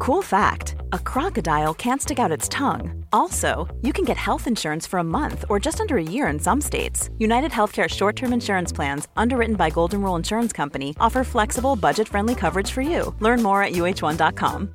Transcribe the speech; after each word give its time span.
Cool 0.00 0.22
fact 0.22 0.76
a 0.94 0.98
crocodile 0.98 1.74
can't 1.74 2.00
stick 2.00 2.18
out 2.18 2.32
its 2.32 2.48
tongue. 2.48 3.04
Also, 3.12 3.68
you 3.82 3.92
can 3.92 4.06
get 4.06 4.16
health 4.16 4.46
insurance 4.46 4.86
for 4.86 4.98
a 4.98 5.04
month 5.04 5.44
or 5.50 5.60
just 5.60 5.78
under 5.78 5.98
a 5.98 6.02
year 6.02 6.26
in 6.28 6.38
some 6.38 6.62
states. 6.62 7.10
United 7.18 7.50
Healthcare 7.50 7.86
short 7.86 8.16
term 8.16 8.32
insurance 8.32 8.72
plans, 8.72 9.08
underwritten 9.18 9.56
by 9.56 9.68
Golden 9.68 10.00
Rule 10.00 10.16
Insurance 10.16 10.54
Company, 10.54 10.96
offer 10.98 11.22
flexible, 11.22 11.76
budget 11.76 12.08
friendly 12.08 12.34
coverage 12.34 12.70
for 12.70 12.80
you. 12.80 13.14
Learn 13.20 13.42
more 13.42 13.62
at 13.62 13.72
uh1.com. 13.72 14.74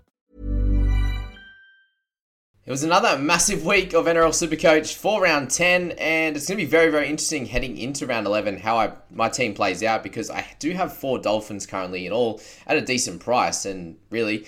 It 2.68 2.72
was 2.72 2.84
another 2.84 3.18
massive 3.18 3.66
week 3.66 3.94
of 3.94 4.06
NRL 4.06 4.30
Supercoach 4.30 4.94
for 4.94 5.24
round 5.24 5.50
10, 5.50 5.94
and 5.94 6.36
it's 6.36 6.48
going 6.48 6.60
to 6.60 6.66
be 6.66 6.70
very, 6.70 6.92
very 6.92 7.08
interesting 7.08 7.48
heading 7.48 7.80
into 7.80 8.06
round 8.06 8.28
11 8.28 8.60
how 8.60 8.78
I, 8.78 8.92
my 9.10 9.30
team 9.30 9.56
plays 9.56 9.82
out 9.82 10.04
because 10.04 10.30
I 10.30 10.46
do 10.60 10.74
have 10.74 10.96
four 10.96 11.18
Dolphins 11.18 11.66
currently, 11.66 12.06
in 12.06 12.14
all 12.14 12.42
at 12.68 12.78
a 12.78 12.82
decent 12.82 13.22
price. 13.22 13.66
And 13.66 13.98
really, 14.12 14.46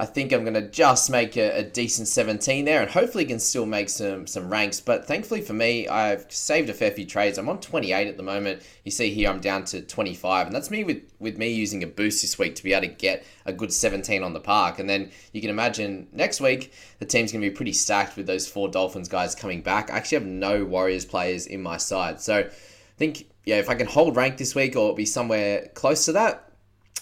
I 0.00 0.06
think 0.06 0.32
I'm 0.32 0.44
going 0.44 0.54
to 0.54 0.66
just 0.66 1.10
make 1.10 1.36
a, 1.36 1.58
a, 1.58 1.62
decent 1.62 2.08
17 2.08 2.64
there 2.64 2.80
and 2.80 2.90
hopefully 2.90 3.26
can 3.26 3.38
still 3.38 3.66
make 3.66 3.90
some 3.90 4.26
some 4.26 4.48
ranks. 4.48 4.80
But 4.80 5.06
thankfully 5.06 5.42
for 5.42 5.52
me, 5.52 5.88
I've 5.88 6.24
saved 6.32 6.70
a 6.70 6.72
fair 6.72 6.90
few 6.90 7.04
trades. 7.04 7.36
I'm 7.36 7.50
on 7.50 7.60
28 7.60 8.08
at 8.08 8.16
the 8.16 8.22
moment. 8.22 8.62
You 8.82 8.92
see 8.92 9.12
here 9.12 9.28
I'm 9.28 9.40
down 9.40 9.66
to 9.66 9.82
25 9.82 10.46
and 10.46 10.56
that's 10.56 10.70
me 10.70 10.84
with, 10.84 11.02
with 11.18 11.36
me 11.36 11.52
using 11.52 11.82
a 11.82 11.86
boost 11.86 12.22
this 12.22 12.38
week 12.38 12.54
to 12.54 12.62
be 12.62 12.72
able 12.72 12.88
to 12.88 12.94
get 12.94 13.26
a 13.44 13.52
good 13.52 13.74
17 13.74 14.22
on 14.22 14.32
the 14.32 14.40
park. 14.40 14.78
And 14.78 14.88
then 14.88 15.10
you 15.34 15.42
can 15.42 15.50
imagine 15.50 16.08
next 16.12 16.40
week 16.40 16.72
the 16.98 17.04
team's 17.04 17.30
going 17.30 17.42
to 17.42 17.50
be 17.50 17.54
pretty 17.54 17.74
stacked 17.74 18.16
with 18.16 18.26
those 18.26 18.48
four 18.48 18.70
Dolphins 18.70 19.10
guys 19.10 19.34
coming 19.34 19.60
back. 19.60 19.90
I 19.90 19.98
actually 19.98 20.20
have 20.20 20.26
no 20.26 20.64
Warriors 20.64 21.04
players 21.04 21.46
in 21.46 21.60
my 21.60 21.76
side. 21.76 22.22
So 22.22 22.38
I 22.38 22.50
think, 22.96 23.26
yeah, 23.44 23.56
if 23.56 23.68
I 23.68 23.74
can 23.74 23.86
hold 23.86 24.16
rank 24.16 24.38
this 24.38 24.54
week 24.54 24.76
or 24.76 24.94
be 24.94 25.04
somewhere 25.04 25.68
close 25.74 26.06
to 26.06 26.12
that, 26.12 26.49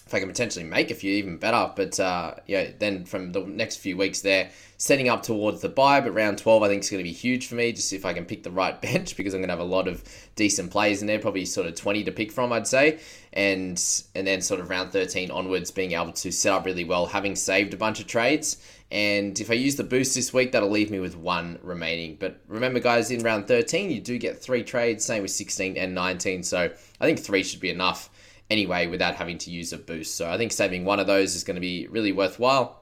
if 0.09 0.15
I 0.15 0.21
can 0.21 0.29
potentially 0.29 0.65
make 0.65 0.91
a 0.91 0.95
few, 0.95 1.13
even 1.13 1.37
better. 1.37 1.71
But 1.77 2.01
uh, 2.01 2.37
yeah, 2.47 2.71
then 2.79 3.05
from 3.05 3.33
the 3.33 3.41
next 3.41 3.77
few 3.77 3.95
weeks 3.95 4.23
there, 4.23 4.49
setting 4.79 5.11
up 5.11 5.23
towards 5.23 5.61
the 5.61 5.69
buy, 5.69 6.01
but 6.01 6.15
round 6.15 6.39
12 6.39 6.63
I 6.63 6.69
think 6.69 6.83
is 6.83 6.89
going 6.89 7.05
to 7.05 7.09
be 7.09 7.13
huge 7.13 7.47
for 7.47 7.57
me, 7.57 7.73
just 7.73 7.93
if 7.93 8.07
I 8.07 8.15
can 8.15 8.25
pick 8.25 8.43
the 8.43 8.51
right 8.51 8.81
bench, 8.83 9.19
because 9.19 9.35
I'm 9.35 9.41
going 9.41 9.49
to 9.49 9.53
have 9.53 9.61
a 9.61 9.65
lot 9.65 9.87
of 9.87 10.03
decent 10.35 10.71
players 10.71 11.03
in 11.03 11.07
there, 11.07 11.19
probably 11.19 11.45
sort 11.45 11.67
of 11.67 11.75
20 11.75 12.05
to 12.05 12.13
pick 12.13 12.33
from, 12.33 12.55
I'd 12.55 12.67
say. 12.67 13.01
And, 13.35 13.79
and 14.15 14.27
then 14.27 14.41
sort 14.41 14.61
of 14.61 14.71
round 14.71 14.93
13 14.93 15.31
onwards, 15.31 15.71
being 15.71 15.93
able 15.93 16.13
to 16.13 16.33
set 16.33 16.55
up 16.55 16.65
really 16.65 16.85
well, 16.85 17.05
having 17.05 17.37
saved 17.37 17.75
a 17.75 17.77
bunch 17.77 18.01
of 18.01 18.07
trades. 18.07 18.57
And 18.91 19.39
if 19.39 19.51
I 19.51 19.55
use 19.55 19.77
the 19.77 19.85
boost 19.85 20.15
this 20.15 20.33
week, 20.33 20.53
that'll 20.53 20.71
leave 20.71 20.91
me 20.91 21.01
with 21.01 21.19
one 21.19 21.59
remaining. 21.63 22.17
But 22.19 22.41
remember, 22.49 22.81
guys, 22.81 23.11
in 23.11 23.23
round 23.23 23.47
13, 23.47 23.91
you 23.91 24.01
do 24.01 24.17
get 24.17 24.41
three 24.41 24.63
trades, 24.63 25.05
same 25.05 25.21
with 25.21 25.33
16 25.33 25.77
and 25.77 25.95
19. 25.95 26.45
So 26.45 26.71
I 26.99 27.05
think 27.05 27.19
three 27.19 27.43
should 27.43 27.61
be 27.61 27.69
enough 27.69 28.09
anyway 28.51 28.87
without 28.87 29.15
having 29.15 29.39
to 29.39 29.51
use 29.51 29.73
a 29.73 29.79
boost. 29.79 30.17
So 30.17 30.31
I 30.31 30.37
think 30.37 30.53
saving 30.53 30.85
one 30.85 31.01
of 31.01 31.07
those 31.07 31.35
is 31.35 31.45
going 31.45 31.57
to 31.57 31.61
be 31.61 31.87
really 31.89 32.13
worthwhile 32.13 32.79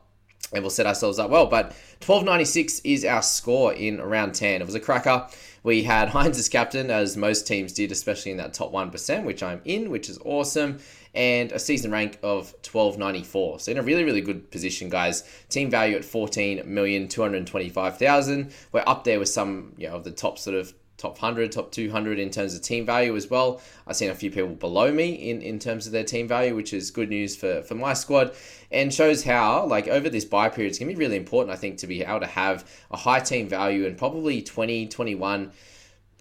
and 0.52 0.62
we'll 0.62 0.70
set 0.70 0.86
ourselves 0.86 1.18
up 1.18 1.28
well. 1.30 1.46
But 1.46 1.72
1296 2.04 2.82
is 2.84 3.04
our 3.04 3.22
score 3.22 3.72
in 3.72 4.00
round 4.00 4.34
10. 4.34 4.62
It 4.62 4.64
was 4.64 4.76
a 4.76 4.80
cracker. 4.80 5.26
We 5.62 5.82
had 5.82 6.08
Hynes 6.10 6.38
as 6.38 6.48
captain, 6.48 6.90
as 6.90 7.16
most 7.16 7.46
teams 7.46 7.72
did, 7.72 7.92
especially 7.92 8.32
in 8.32 8.38
that 8.38 8.54
top 8.54 8.72
1%, 8.72 9.24
which 9.24 9.42
I'm 9.42 9.60
in, 9.64 9.90
which 9.90 10.08
is 10.08 10.18
awesome. 10.24 10.78
And 11.14 11.52
a 11.52 11.58
season 11.58 11.90
rank 11.90 12.18
of 12.22 12.54
1294. 12.62 13.60
So 13.60 13.72
in 13.72 13.78
a 13.78 13.82
really, 13.82 14.04
really 14.04 14.20
good 14.20 14.50
position, 14.50 14.90
guys. 14.90 15.24
Team 15.48 15.70
value 15.70 15.96
at 15.96 16.02
14,225,000. 16.02 18.52
We're 18.70 18.84
up 18.86 19.04
there 19.04 19.18
with 19.18 19.30
some, 19.30 19.72
you 19.78 19.88
know, 19.88 19.96
of 19.96 20.04
the 20.04 20.10
top 20.10 20.38
sort 20.38 20.56
of 20.56 20.74
top 20.96 21.12
100, 21.12 21.52
top 21.52 21.70
200 21.70 22.18
in 22.18 22.30
terms 22.30 22.54
of 22.54 22.62
team 22.62 22.86
value 22.86 23.14
as 23.16 23.28
well. 23.28 23.60
I've 23.86 23.96
seen 23.96 24.10
a 24.10 24.14
few 24.14 24.30
people 24.30 24.48
below 24.48 24.92
me 24.92 25.12
in, 25.30 25.42
in 25.42 25.58
terms 25.58 25.86
of 25.86 25.92
their 25.92 26.04
team 26.04 26.26
value, 26.26 26.54
which 26.54 26.72
is 26.72 26.90
good 26.90 27.10
news 27.10 27.36
for, 27.36 27.62
for 27.62 27.74
my 27.74 27.92
squad 27.92 28.34
and 28.70 28.92
shows 28.92 29.24
how, 29.24 29.66
like, 29.66 29.88
over 29.88 30.08
this 30.08 30.24
buy 30.24 30.48
period, 30.48 30.70
it's 30.70 30.78
going 30.78 30.88
to 30.90 30.96
be 30.96 31.04
really 31.04 31.16
important, 31.16 31.54
I 31.54 31.58
think, 31.58 31.78
to 31.78 31.86
be 31.86 32.02
able 32.02 32.20
to 32.20 32.26
have 32.26 32.68
a 32.90 32.96
high 32.96 33.20
team 33.20 33.48
value 33.48 33.86
and 33.86 33.96
probably 33.96 34.42
20, 34.42 34.88
21 34.88 35.52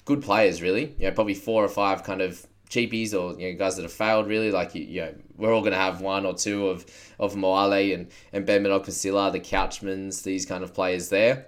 good 0.03 0.21
players, 0.21 0.61
really. 0.61 0.95
You 0.99 1.07
know, 1.07 1.11
probably 1.11 1.35
four 1.35 1.63
or 1.63 1.69
five 1.69 2.03
kind 2.03 2.21
of 2.21 2.45
cheapies 2.69 3.13
or 3.13 3.39
you 3.39 3.51
know 3.51 3.57
guys 3.57 3.75
that 3.75 3.83
have 3.83 3.93
failed 3.93 4.27
really 4.27 4.51
like 4.51 4.73
you, 4.73 4.83
you 4.83 5.01
know 5.01 5.13
we're 5.37 5.53
all 5.53 5.61
going 5.61 5.71
to 5.71 5.77
have 5.77 6.01
one 6.01 6.25
or 6.25 6.33
two 6.33 6.67
of 6.67 6.83
of 7.19 7.35
Moale 7.35 7.93
and 7.93 8.07
and 8.33 8.45
Ben 8.45 8.63
Casilla, 8.63 9.31
the 9.31 9.39
Couchmans 9.39 10.23
these 10.23 10.47
kind 10.47 10.63
of 10.63 10.73
players 10.73 11.09
there 11.09 11.45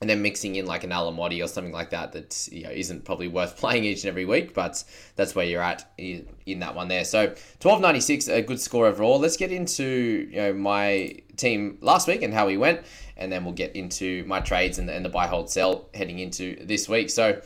and 0.00 0.10
then 0.10 0.20
mixing 0.20 0.56
in 0.56 0.66
like 0.66 0.84
an 0.84 0.90
Alamoti 0.90 1.42
or 1.42 1.48
something 1.48 1.72
like 1.72 1.90
that 1.90 2.12
that 2.12 2.48
you 2.52 2.64
know, 2.64 2.70
isn't 2.70 3.04
probably 3.04 3.28
worth 3.28 3.56
playing 3.60 3.84
each 3.84 4.04
and 4.04 4.10
every 4.10 4.24
week, 4.24 4.52
but 4.54 4.82
that's 5.16 5.34
where 5.34 5.46
you're 5.46 5.62
at 5.62 5.90
in, 5.96 6.26
in 6.44 6.60
that 6.60 6.74
one 6.74 6.88
there. 6.88 7.04
So 7.04 7.20
1296, 7.20 8.28
a 8.28 8.42
good 8.42 8.60
score 8.60 8.86
overall. 8.86 9.18
Let's 9.18 9.36
get 9.36 9.52
into 9.52 10.28
you 10.30 10.36
know 10.36 10.52
my 10.52 11.16
team 11.36 11.78
last 11.80 12.08
week 12.08 12.22
and 12.22 12.34
how 12.34 12.46
we 12.46 12.56
went, 12.56 12.82
and 13.16 13.32
then 13.32 13.44
we'll 13.44 13.54
get 13.54 13.74
into 13.74 14.24
my 14.26 14.40
trades 14.40 14.78
and, 14.78 14.90
and 14.90 15.04
the 15.04 15.08
buy 15.08 15.26
hold 15.26 15.50
sell 15.50 15.88
heading 15.94 16.18
into 16.18 16.56
this 16.64 16.88
week. 16.88 17.08
So 17.08 17.40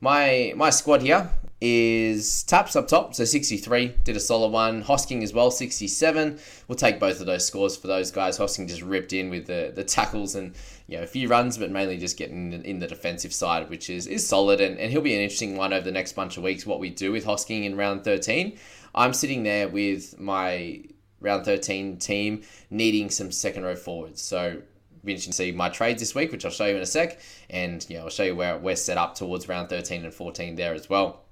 my 0.00 0.52
my 0.56 0.70
squad 0.70 1.02
here 1.02 1.30
is 1.60 2.42
Taps 2.42 2.76
up 2.76 2.86
top, 2.86 3.14
so 3.14 3.24
63, 3.24 3.94
did 4.04 4.14
a 4.14 4.20
solid 4.20 4.52
one. 4.52 4.82
Hosking 4.82 5.22
as 5.22 5.32
well, 5.32 5.50
67. 5.50 6.38
We'll 6.68 6.76
take 6.76 7.00
both 7.00 7.20
of 7.20 7.26
those 7.26 7.46
scores 7.46 7.76
for 7.76 7.86
those 7.86 8.10
guys. 8.10 8.38
Hosking 8.38 8.68
just 8.68 8.82
ripped 8.82 9.12
in 9.12 9.30
with 9.30 9.46
the, 9.46 9.72
the 9.74 9.84
tackles 9.84 10.34
and 10.34 10.54
you 10.86 10.98
know 10.98 11.02
a 11.02 11.06
few 11.06 11.28
runs, 11.28 11.56
but 11.56 11.70
mainly 11.70 11.96
just 11.96 12.18
getting 12.18 12.52
in 12.52 12.78
the 12.78 12.86
defensive 12.86 13.32
side, 13.32 13.70
which 13.70 13.88
is, 13.88 14.06
is 14.06 14.26
solid. 14.26 14.60
And, 14.60 14.78
and 14.78 14.92
he'll 14.92 15.00
be 15.00 15.14
an 15.14 15.20
interesting 15.22 15.56
one 15.56 15.72
over 15.72 15.84
the 15.84 15.92
next 15.92 16.12
bunch 16.12 16.36
of 16.36 16.42
weeks, 16.42 16.66
what 16.66 16.78
we 16.78 16.90
do 16.90 17.10
with 17.10 17.24
Hosking 17.24 17.64
in 17.64 17.76
round 17.76 18.04
13. 18.04 18.58
I'm 18.94 19.12
sitting 19.12 19.42
there 19.42 19.68
with 19.68 20.18
my 20.20 20.82
round 21.20 21.44
13 21.46 21.98
team 21.98 22.42
needing 22.70 23.08
some 23.10 23.32
second 23.32 23.64
row 23.64 23.76
forwards. 23.76 24.20
So 24.20 24.60
be 25.06 25.12
interesting 25.12 25.32
to 25.32 25.36
see 25.36 25.52
my 25.52 25.68
trades 25.68 26.00
this 26.00 26.14
week, 26.14 26.32
which 26.32 26.44
I'll 26.44 26.50
show 26.50 26.66
you 26.66 26.76
in 26.76 26.82
a 26.82 26.86
sec. 26.86 27.18
And 27.48 27.86
I'll 27.98 28.10
show 28.10 28.24
you 28.24 28.36
where 28.36 28.58
we're 28.58 28.76
set 28.76 28.98
up 28.98 29.14
towards 29.14 29.48
round 29.48 29.68
13 29.68 30.04
and 30.04 30.12
14 30.12 30.56
there 30.56 30.74
as 30.74 30.90
well. 30.90 31.22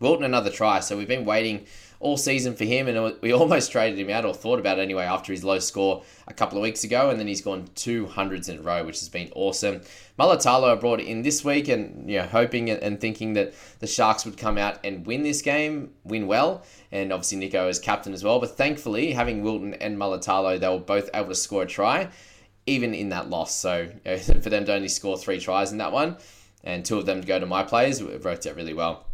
Wilton 0.00 0.24
another 0.24 0.50
try. 0.50 0.80
So 0.80 0.96
we've 0.96 1.06
been 1.06 1.24
waiting 1.26 1.66
all 2.00 2.16
season 2.16 2.56
for 2.56 2.64
him, 2.64 2.88
and 2.88 3.14
we 3.20 3.32
almost 3.34 3.70
traded 3.70 3.98
him 3.98 4.10
out 4.10 4.24
or 4.24 4.34
thought 4.34 4.58
about 4.58 4.78
it 4.78 4.82
anyway 4.82 5.04
after 5.04 5.32
his 5.32 5.44
low 5.44 5.58
score 5.58 6.02
a 6.26 6.32
couple 6.32 6.56
of 6.56 6.62
weeks 6.62 6.82
ago, 6.82 7.10
and 7.10 7.20
then 7.20 7.26
he's 7.26 7.42
gone 7.42 7.68
two 7.74 8.06
hundreds 8.06 8.48
in 8.48 8.58
a 8.58 8.62
row, 8.62 8.82
which 8.84 8.98
has 8.98 9.10
been 9.10 9.30
awesome. 9.36 9.82
Mulitalo 10.18 10.80
brought 10.80 11.00
in 11.00 11.22
this 11.22 11.44
week, 11.44 11.68
and 11.68 12.10
you 12.10 12.18
know 12.18 12.26
hoping 12.26 12.70
and 12.70 13.00
thinking 13.00 13.34
that 13.34 13.52
the 13.78 13.86
Sharks 13.86 14.24
would 14.24 14.38
come 14.38 14.56
out 14.56 14.78
and 14.82 15.06
win 15.06 15.22
this 15.22 15.42
game, 15.42 15.90
win 16.04 16.26
well, 16.26 16.64
and 16.90 17.12
obviously 17.12 17.38
Nicho 17.38 17.68
as 17.68 17.78
captain 17.78 18.14
as 18.14 18.24
well. 18.24 18.40
But 18.40 18.56
thankfully, 18.56 19.12
having 19.12 19.42
Wilton 19.42 19.74
and 19.74 19.98
Mulitalo, 19.98 20.58
they 20.58 20.68
were 20.68 20.78
both 20.78 21.10
able 21.12 21.28
to 21.28 21.34
score 21.34 21.64
a 21.64 21.66
try, 21.66 22.08
even 22.70 22.94
in 22.94 23.10
that 23.10 23.28
loss. 23.28 23.54
So 23.54 23.88
you 24.04 24.10
know, 24.10 24.18
for 24.42 24.50
them 24.50 24.64
to 24.66 24.74
only 24.74 24.88
score 24.88 25.18
three 25.18 25.40
tries 25.40 25.72
in 25.72 25.78
that 25.78 25.92
one, 25.92 26.16
and 26.64 26.84
two 26.84 26.98
of 26.98 27.06
them 27.06 27.20
to 27.20 27.26
go 27.26 27.38
to 27.38 27.46
my 27.46 27.62
players, 27.62 28.00
it 28.00 28.24
worked 28.24 28.46
out 28.46 28.56
really 28.56 28.74
well. 28.74 29.06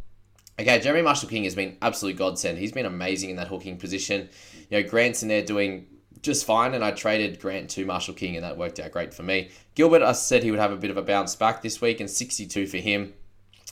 Okay, 0.58 0.80
Jeremy 0.80 1.02
Marshall 1.02 1.28
King 1.28 1.44
has 1.44 1.54
been 1.54 1.76
absolute 1.82 2.16
godsend. 2.16 2.58
He's 2.58 2.72
been 2.72 2.86
amazing 2.86 3.30
in 3.30 3.36
that 3.36 3.48
hooking 3.48 3.76
position. 3.76 4.28
You 4.70 4.82
know, 4.82 4.88
Grant's 4.88 5.22
in 5.22 5.28
there 5.28 5.42
doing 5.42 5.86
just 6.22 6.46
fine, 6.46 6.72
and 6.74 6.82
I 6.82 6.92
traded 6.92 7.40
Grant 7.40 7.68
to 7.70 7.84
Marshall 7.84 8.14
King, 8.14 8.36
and 8.36 8.44
that 8.44 8.56
worked 8.56 8.80
out 8.80 8.90
great 8.90 9.12
for 9.12 9.22
me. 9.22 9.50
Gilbert, 9.74 10.02
I 10.02 10.12
said 10.12 10.42
he 10.42 10.50
would 10.50 10.60
have 10.60 10.72
a 10.72 10.76
bit 10.76 10.90
of 10.90 10.96
a 10.96 11.02
bounce 11.02 11.36
back 11.36 11.60
this 11.60 11.80
week, 11.80 12.00
and 12.00 12.08
62 12.08 12.66
for 12.66 12.78
him. 12.78 13.12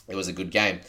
It 0.07 0.15
was 0.15 0.27
a 0.27 0.33
good 0.33 0.51
game. 0.51 0.81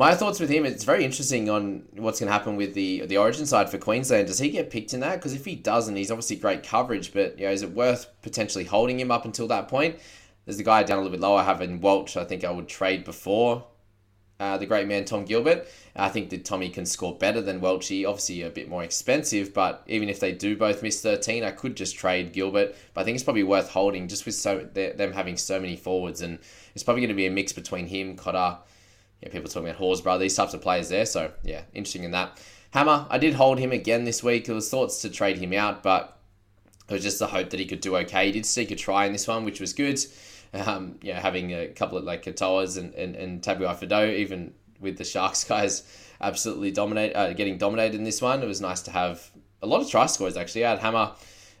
My 0.00 0.14
thoughts 0.14 0.40
with 0.40 0.48
him, 0.48 0.64
it's 0.64 0.84
very 0.84 1.04
interesting 1.04 1.50
on 1.50 1.82
what's 1.92 2.20
going 2.20 2.28
to 2.28 2.32
happen 2.32 2.56
with 2.56 2.72
the 2.72 3.04
the 3.04 3.18
origin 3.18 3.44
side 3.44 3.68
for 3.68 3.76
Queensland. 3.76 4.28
Does 4.28 4.38
he 4.38 4.48
get 4.48 4.70
picked 4.70 4.94
in 4.94 5.00
that? 5.00 5.16
Because 5.16 5.34
if 5.34 5.44
he 5.44 5.54
doesn't, 5.54 5.94
he's 5.94 6.10
obviously 6.10 6.36
great 6.36 6.62
coverage, 6.62 7.12
but 7.12 7.38
you 7.38 7.44
know, 7.44 7.52
is 7.52 7.60
it 7.60 7.72
worth 7.72 8.06
potentially 8.22 8.64
holding 8.64 8.98
him 8.98 9.10
up 9.10 9.26
until 9.26 9.46
that 9.48 9.68
point? 9.68 9.98
There's 10.46 10.56
the 10.56 10.62
guy 10.62 10.84
down 10.84 10.96
a 10.96 11.02
little 11.02 11.14
bit 11.14 11.20
lower, 11.20 11.42
having 11.42 11.82
Welch. 11.82 12.16
I 12.16 12.24
think 12.24 12.44
I 12.44 12.50
would 12.50 12.66
trade 12.66 13.04
before 13.04 13.66
uh, 14.40 14.56
the 14.56 14.64
great 14.64 14.88
man 14.88 15.04
Tom 15.04 15.26
Gilbert. 15.26 15.68
I 15.94 16.08
think 16.08 16.30
that 16.30 16.46
Tommy 16.46 16.70
can 16.70 16.86
score 16.86 17.18
better 17.18 17.42
than 17.42 17.60
Welchie. 17.60 18.08
Obviously, 18.08 18.40
a 18.40 18.48
bit 18.48 18.70
more 18.70 18.82
expensive, 18.82 19.52
but 19.52 19.82
even 19.86 20.08
if 20.08 20.18
they 20.18 20.32
do 20.32 20.56
both 20.56 20.82
miss 20.82 21.02
13, 21.02 21.44
I 21.44 21.50
could 21.50 21.76
just 21.76 21.94
trade 21.94 22.32
Gilbert. 22.32 22.74
But 22.94 23.02
I 23.02 23.04
think 23.04 23.16
it's 23.16 23.24
probably 23.24 23.42
worth 23.42 23.68
holding 23.68 24.08
just 24.08 24.24
with 24.24 24.34
so 24.34 24.66
them 24.72 25.12
having 25.12 25.36
so 25.36 25.60
many 25.60 25.76
forwards, 25.76 26.22
and 26.22 26.38
it's 26.74 26.82
probably 26.82 27.02
going 27.02 27.10
to 27.10 27.14
be 27.14 27.26
a 27.26 27.30
mix 27.30 27.52
between 27.52 27.86
him, 27.86 28.16
Cotter, 28.16 28.60
yeah, 29.22 29.28
people 29.28 29.48
talking 29.48 29.68
about 29.68 29.80
Horsburgh, 29.80 30.20
these 30.20 30.34
types 30.34 30.54
of 30.54 30.62
players 30.62 30.88
there. 30.88 31.06
So 31.06 31.32
yeah, 31.42 31.62
interesting 31.74 32.04
in 32.04 32.12
that. 32.12 32.40
Hammer, 32.72 33.06
I 33.10 33.18
did 33.18 33.34
hold 33.34 33.58
him 33.58 33.72
again 33.72 34.04
this 34.04 34.22
week. 34.22 34.48
It 34.48 34.52
was 34.52 34.70
thoughts 34.70 35.02
to 35.02 35.10
trade 35.10 35.38
him 35.38 35.52
out, 35.52 35.82
but 35.82 36.18
it 36.88 36.94
was 36.94 37.02
just 37.02 37.18
the 37.18 37.26
hope 37.26 37.50
that 37.50 37.60
he 37.60 37.66
could 37.66 37.80
do 37.80 37.96
okay. 37.98 38.26
He 38.26 38.32
did 38.32 38.46
seek 38.46 38.70
a 38.70 38.76
try 38.76 39.06
in 39.06 39.12
this 39.12 39.26
one, 39.26 39.44
which 39.44 39.60
was 39.60 39.72
good. 39.72 39.98
Um, 40.52 40.98
yeah, 41.02 41.20
having 41.20 41.52
a 41.52 41.68
couple 41.68 41.98
of 41.98 42.04
like 42.04 42.24
Katoas 42.24 42.78
and, 42.78 42.94
and, 42.94 43.14
and 43.14 43.42
Tabuai 43.42 44.16
even 44.16 44.54
with 44.80 44.98
the 44.98 45.04
Sharks 45.04 45.44
guys 45.48 45.82
absolutely 46.20 46.70
dominate, 46.70 47.14
uh, 47.14 47.32
getting 47.32 47.58
dominated 47.58 47.96
in 47.96 48.04
this 48.04 48.20
one. 48.22 48.42
It 48.42 48.46
was 48.46 48.60
nice 48.60 48.82
to 48.82 48.90
have 48.90 49.30
a 49.62 49.66
lot 49.66 49.80
of 49.80 49.90
try 49.90 50.06
scores 50.06 50.36
actually. 50.36 50.64
I 50.64 50.70
had 50.70 50.78
Hammer. 50.80 51.12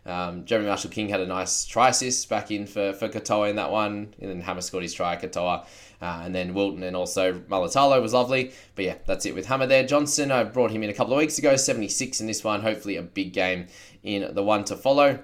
Um, 0.06 0.44
Jeremy 0.44 0.68
Marshall 0.68 0.90
King 0.90 1.08
had 1.08 1.20
a 1.20 1.26
nice 1.26 1.64
try 1.64 1.90
assist 1.90 2.28
back 2.28 2.50
in 2.50 2.66
for, 2.66 2.92
for 2.92 3.08
Katoa 3.08 3.50
in 3.50 3.56
that 3.56 3.70
one, 3.70 4.14
and 4.20 4.30
then 4.30 4.40
Hammer 4.40 4.62
scored 4.62 4.82
his 4.82 4.94
try, 4.94 5.16
Katoa, 5.16 5.66
uh, 6.00 6.22
and 6.24 6.34
then 6.34 6.54
Wilton 6.54 6.82
and 6.82 6.96
also 6.96 7.34
Mulitalo 7.34 8.00
was 8.00 8.14
lovely. 8.14 8.52
But 8.74 8.84
yeah, 8.84 8.94
that's 9.06 9.26
it 9.26 9.34
with 9.34 9.46
Hammer 9.46 9.66
there. 9.66 9.86
Johnson, 9.86 10.30
I 10.30 10.44
brought 10.44 10.70
him 10.70 10.82
in 10.82 10.90
a 10.90 10.94
couple 10.94 11.12
of 11.12 11.18
weeks 11.18 11.38
ago, 11.38 11.56
76 11.56 12.20
in 12.20 12.26
this 12.26 12.42
one. 12.42 12.62
Hopefully, 12.62 12.96
a 12.96 13.02
big 13.02 13.32
game 13.32 13.66
in 14.02 14.34
the 14.34 14.42
one 14.42 14.64
to 14.64 14.76
follow. 14.76 15.20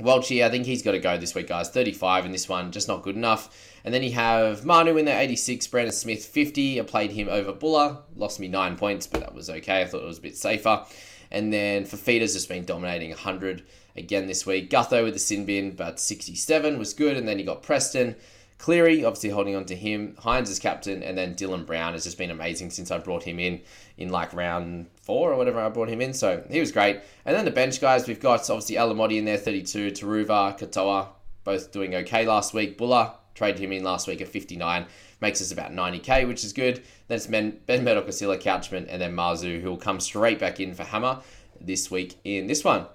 Welchie, 0.00 0.44
I 0.44 0.48
think 0.48 0.64
he's 0.64 0.82
got 0.82 0.92
to 0.92 1.00
go 1.00 1.18
this 1.18 1.34
week, 1.34 1.48
guys. 1.48 1.70
35 1.70 2.26
in 2.26 2.30
this 2.32 2.48
one, 2.48 2.70
just 2.70 2.86
not 2.86 3.02
good 3.02 3.16
enough. 3.16 3.66
And 3.84 3.92
then 3.92 4.04
you 4.04 4.12
have 4.12 4.64
Manu 4.64 4.96
in 4.96 5.04
there, 5.06 5.20
86, 5.20 5.66
Brandon 5.66 5.92
Smith, 5.92 6.24
50. 6.24 6.80
I 6.80 6.84
played 6.84 7.10
him 7.10 7.28
over 7.28 7.52
Buller, 7.52 7.98
lost 8.14 8.38
me 8.38 8.46
nine 8.46 8.76
points, 8.76 9.08
but 9.08 9.20
that 9.20 9.34
was 9.34 9.50
okay. 9.50 9.82
I 9.82 9.86
thought 9.86 10.02
it 10.02 10.06
was 10.06 10.18
a 10.18 10.22
bit 10.22 10.36
safer. 10.36 10.84
And 11.32 11.52
then 11.52 11.84
Fifita's 11.84 12.32
just 12.32 12.48
been 12.48 12.64
dominating 12.64 13.10
100 13.10 13.64
again 13.98 14.26
this 14.26 14.46
week. 14.46 14.70
Gutho 14.70 15.04
with 15.04 15.14
the 15.14 15.20
sin 15.20 15.44
bin, 15.44 15.72
but 15.72 16.00
67 16.00 16.78
was 16.78 16.94
good. 16.94 17.16
And 17.16 17.28
then 17.28 17.38
you 17.38 17.44
got 17.44 17.62
Preston. 17.62 18.16
Cleary, 18.58 19.04
obviously 19.04 19.30
holding 19.30 19.54
on 19.54 19.64
to 19.66 19.76
him. 19.76 20.16
Hynes 20.18 20.48
is 20.48 20.58
captain, 20.58 21.00
and 21.04 21.16
then 21.16 21.36
Dylan 21.36 21.64
Brown 21.64 21.92
has 21.92 22.02
just 22.02 22.18
been 22.18 22.32
amazing 22.32 22.70
since 22.70 22.90
I 22.90 22.98
brought 22.98 23.22
him 23.22 23.38
in 23.38 23.60
in 23.96 24.08
like 24.08 24.32
round 24.34 24.86
four 25.00 25.32
or 25.32 25.36
whatever 25.36 25.60
I 25.60 25.68
brought 25.68 25.88
him 25.88 26.00
in. 26.00 26.12
So 26.12 26.42
he 26.50 26.58
was 26.58 26.72
great. 26.72 27.00
And 27.24 27.36
then 27.36 27.44
the 27.44 27.52
bench 27.52 27.80
guys, 27.80 28.08
we've 28.08 28.20
got 28.20 28.50
obviously 28.50 28.74
Alamoti 28.74 29.16
in 29.18 29.24
there, 29.24 29.36
32, 29.36 29.92
Turuva, 29.92 30.58
Katoa, 30.58 31.08
both 31.44 31.70
doing 31.70 31.94
okay 31.94 32.26
last 32.26 32.52
week. 32.52 32.76
Buller, 32.76 33.12
traded 33.34 33.60
him 33.60 33.72
in 33.72 33.84
last 33.84 34.08
week 34.08 34.20
at 34.20 34.28
59, 34.28 34.86
makes 35.20 35.40
us 35.40 35.52
about 35.52 35.72
90k, 35.72 36.26
which 36.26 36.42
is 36.42 36.52
good. 36.52 36.82
Then 37.06 37.16
it's 37.16 37.28
Ben, 37.28 37.60
ben 37.66 37.84
Murdoch, 37.84 38.06
Couchman, 38.06 38.86
and 38.88 39.00
then 39.00 39.14
Marzu, 39.14 39.60
who 39.62 39.70
will 39.70 39.76
come 39.76 40.00
straight 40.00 40.40
back 40.40 40.58
in 40.58 40.74
for 40.74 40.82
Hammer 40.82 41.20
this 41.60 41.90
week 41.90 42.16
in 42.24 42.48
this 42.48 42.64
one. 42.64 42.86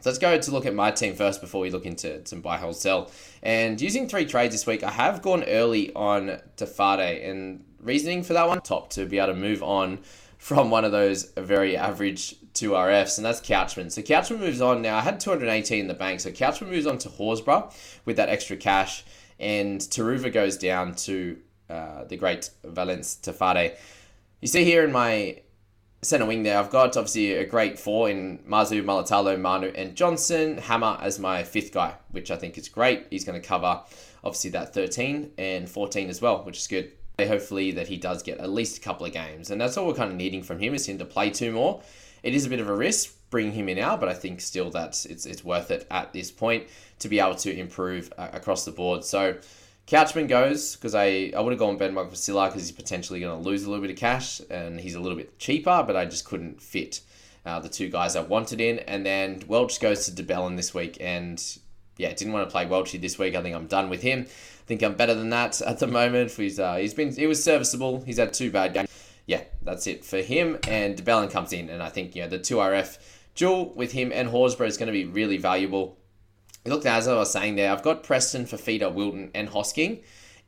So 0.00 0.10
let's 0.10 0.18
go 0.18 0.38
to 0.38 0.50
look 0.52 0.64
at 0.64 0.74
my 0.74 0.92
team 0.92 1.14
first 1.14 1.40
before 1.40 1.60
we 1.60 1.70
look 1.70 1.84
into 1.84 2.24
some 2.24 2.40
buy, 2.40 2.56
hold, 2.56 2.76
sell. 2.76 3.10
And 3.42 3.80
using 3.80 4.08
three 4.08 4.26
trades 4.26 4.54
this 4.54 4.66
week, 4.66 4.84
I 4.84 4.92
have 4.92 5.22
gone 5.22 5.42
early 5.44 5.92
on 5.94 6.40
Tafade. 6.56 7.28
And 7.28 7.64
reasoning 7.80 8.22
for 8.22 8.32
that 8.34 8.46
one, 8.46 8.60
top 8.60 8.90
to 8.90 9.06
be 9.06 9.18
able 9.18 9.34
to 9.34 9.34
move 9.34 9.62
on 9.62 9.98
from 10.38 10.70
one 10.70 10.84
of 10.84 10.92
those 10.92 11.32
very 11.36 11.76
average 11.76 12.36
two 12.54 12.70
RFs, 12.70 13.18
and 13.18 13.24
that's 13.24 13.40
Couchman. 13.40 13.90
So 13.90 14.02
Couchman 14.02 14.38
moves 14.38 14.60
on 14.60 14.82
now. 14.82 14.96
I 14.96 15.00
had 15.00 15.20
218 15.20 15.80
in 15.80 15.88
the 15.88 15.94
bank, 15.94 16.20
so 16.20 16.30
Couchman 16.30 16.68
moves 16.68 16.86
on 16.86 16.98
to 16.98 17.08
Horsburgh 17.08 17.72
with 18.04 18.16
that 18.16 18.28
extra 18.28 18.56
cash, 18.56 19.04
and 19.38 19.80
Turuva 19.80 20.32
goes 20.32 20.56
down 20.56 20.94
to 20.94 21.38
uh, 21.68 22.04
the 22.04 22.16
great 22.16 22.50
Valence 22.64 23.18
Tafade. 23.20 23.76
You 24.40 24.48
see 24.48 24.64
here 24.64 24.84
in 24.84 24.92
my 24.92 25.40
centre 26.02 26.26
wing 26.26 26.42
there, 26.42 26.58
I've 26.58 26.70
got 26.70 26.96
obviously 26.96 27.34
a 27.34 27.44
great 27.44 27.78
four 27.78 28.08
in 28.08 28.38
Mazu, 28.48 28.82
Mulitalo, 28.84 29.38
Manu, 29.40 29.72
and 29.74 29.96
Johnson. 29.96 30.58
Hammer 30.58 30.98
as 31.00 31.18
my 31.18 31.42
fifth 31.42 31.72
guy, 31.72 31.94
which 32.10 32.30
I 32.30 32.36
think 32.36 32.56
is 32.56 32.68
great. 32.68 33.06
He's 33.10 33.24
going 33.24 33.40
to 33.40 33.46
cover 33.46 33.80
obviously 34.24 34.50
that 34.50 34.74
13 34.74 35.32
and 35.38 35.68
14 35.68 36.08
as 36.08 36.20
well, 36.20 36.44
which 36.44 36.58
is 36.58 36.66
good. 36.66 36.92
Hopefully 37.18 37.72
that 37.72 37.88
he 37.88 37.96
does 37.96 38.22
get 38.22 38.38
at 38.38 38.48
least 38.48 38.78
a 38.78 38.80
couple 38.80 39.04
of 39.04 39.12
games, 39.12 39.50
and 39.50 39.60
that's 39.60 39.76
all 39.76 39.88
we're 39.88 39.94
kind 39.94 40.10
of 40.10 40.16
needing 40.16 40.40
from 40.40 40.60
him 40.60 40.72
is 40.72 40.86
him 40.86 40.98
to 40.98 41.04
play 41.04 41.30
two 41.30 41.50
more. 41.50 41.82
It 42.22 42.32
is 42.32 42.46
a 42.46 42.48
bit 42.48 42.60
of 42.60 42.68
a 42.68 42.74
risk 42.74 43.12
bringing 43.30 43.52
him 43.52 43.68
in 43.68 43.78
now, 43.78 43.96
but 43.96 44.08
I 44.08 44.14
think 44.14 44.40
still 44.40 44.70
that 44.70 45.04
it's 45.04 45.26
it's 45.26 45.44
worth 45.44 45.72
it 45.72 45.84
at 45.90 46.12
this 46.12 46.30
point 46.30 46.68
to 47.00 47.08
be 47.08 47.18
able 47.18 47.34
to 47.34 47.52
improve 47.52 48.12
uh, 48.16 48.28
across 48.32 48.64
the 48.64 48.70
board. 48.70 49.04
So 49.04 49.36
Couchman 49.88 50.28
goes 50.28 50.76
because 50.76 50.94
I, 50.94 51.32
I 51.34 51.40
would 51.40 51.52
have 51.52 51.58
gone 51.58 51.78
Ben 51.78 51.94
Vasila 51.94 52.48
because 52.48 52.68
he's 52.68 52.72
potentially 52.72 53.20
going 53.20 53.42
to 53.42 53.48
lose 53.48 53.64
a 53.64 53.70
little 53.70 53.80
bit 53.80 53.90
of 53.90 53.96
cash 53.96 54.40
and 54.50 54.78
he's 54.78 54.94
a 54.94 55.00
little 55.00 55.16
bit 55.16 55.38
cheaper, 55.38 55.82
but 55.86 55.96
I 55.96 56.04
just 56.04 56.26
couldn't 56.26 56.60
fit 56.60 57.00
uh, 57.46 57.58
the 57.60 57.70
two 57.70 57.88
guys 57.88 58.14
I 58.14 58.20
wanted 58.20 58.60
in. 58.60 58.80
And 58.80 59.06
then 59.06 59.42
Welch 59.48 59.80
goes 59.80 60.04
to 60.04 60.14
de 60.14 60.22
Belin 60.22 60.56
this 60.56 60.74
week 60.74 60.98
and 61.00 61.42
yeah, 61.96 62.12
didn't 62.12 62.34
want 62.34 62.46
to 62.46 62.52
play 62.52 62.66
Welchie 62.66 63.00
this 63.00 63.18
week. 63.18 63.34
I 63.34 63.42
think 63.42 63.56
I'm 63.56 63.66
done 63.66 63.88
with 63.88 64.02
him. 64.02 64.26
I 64.28 64.64
think 64.66 64.82
I'm 64.82 64.94
better 64.94 65.14
than 65.14 65.30
that 65.30 65.62
at 65.66 65.78
the 65.78 65.86
moment. 65.86 66.32
He's 66.32 66.60
uh, 66.60 66.76
he's 66.76 66.92
been 66.92 67.14
he 67.14 67.26
was 67.26 67.42
serviceable. 67.42 68.02
He's 68.02 68.18
had 68.18 68.34
two 68.34 68.50
bad 68.50 68.74
games. 68.74 68.90
Yeah, 69.24 69.42
that's 69.62 69.86
it 69.86 70.04
for 70.04 70.18
him. 70.18 70.58
And 70.68 70.96
de 70.96 71.02
Belin 71.02 71.30
comes 71.30 71.54
in, 71.54 71.70
and 71.70 71.82
I 71.82 71.88
think 71.88 72.14
you 72.14 72.22
know 72.22 72.28
the 72.28 72.38
two 72.38 72.56
RF 72.56 72.98
duel 73.34 73.72
with 73.74 73.92
him 73.92 74.12
and 74.12 74.28
Horsburgh 74.28 74.68
is 74.68 74.76
going 74.76 74.88
to 74.88 74.92
be 74.92 75.06
really 75.06 75.38
valuable. 75.38 75.96
Look, 76.68 76.86
as 76.86 77.08
I 77.08 77.14
was 77.14 77.32
saying 77.32 77.56
there, 77.56 77.72
I've 77.72 77.82
got 77.82 78.02
Preston, 78.02 78.44
Fifita, 78.44 78.92
Wilton, 78.92 79.30
and 79.34 79.48
Hosking 79.48 80.02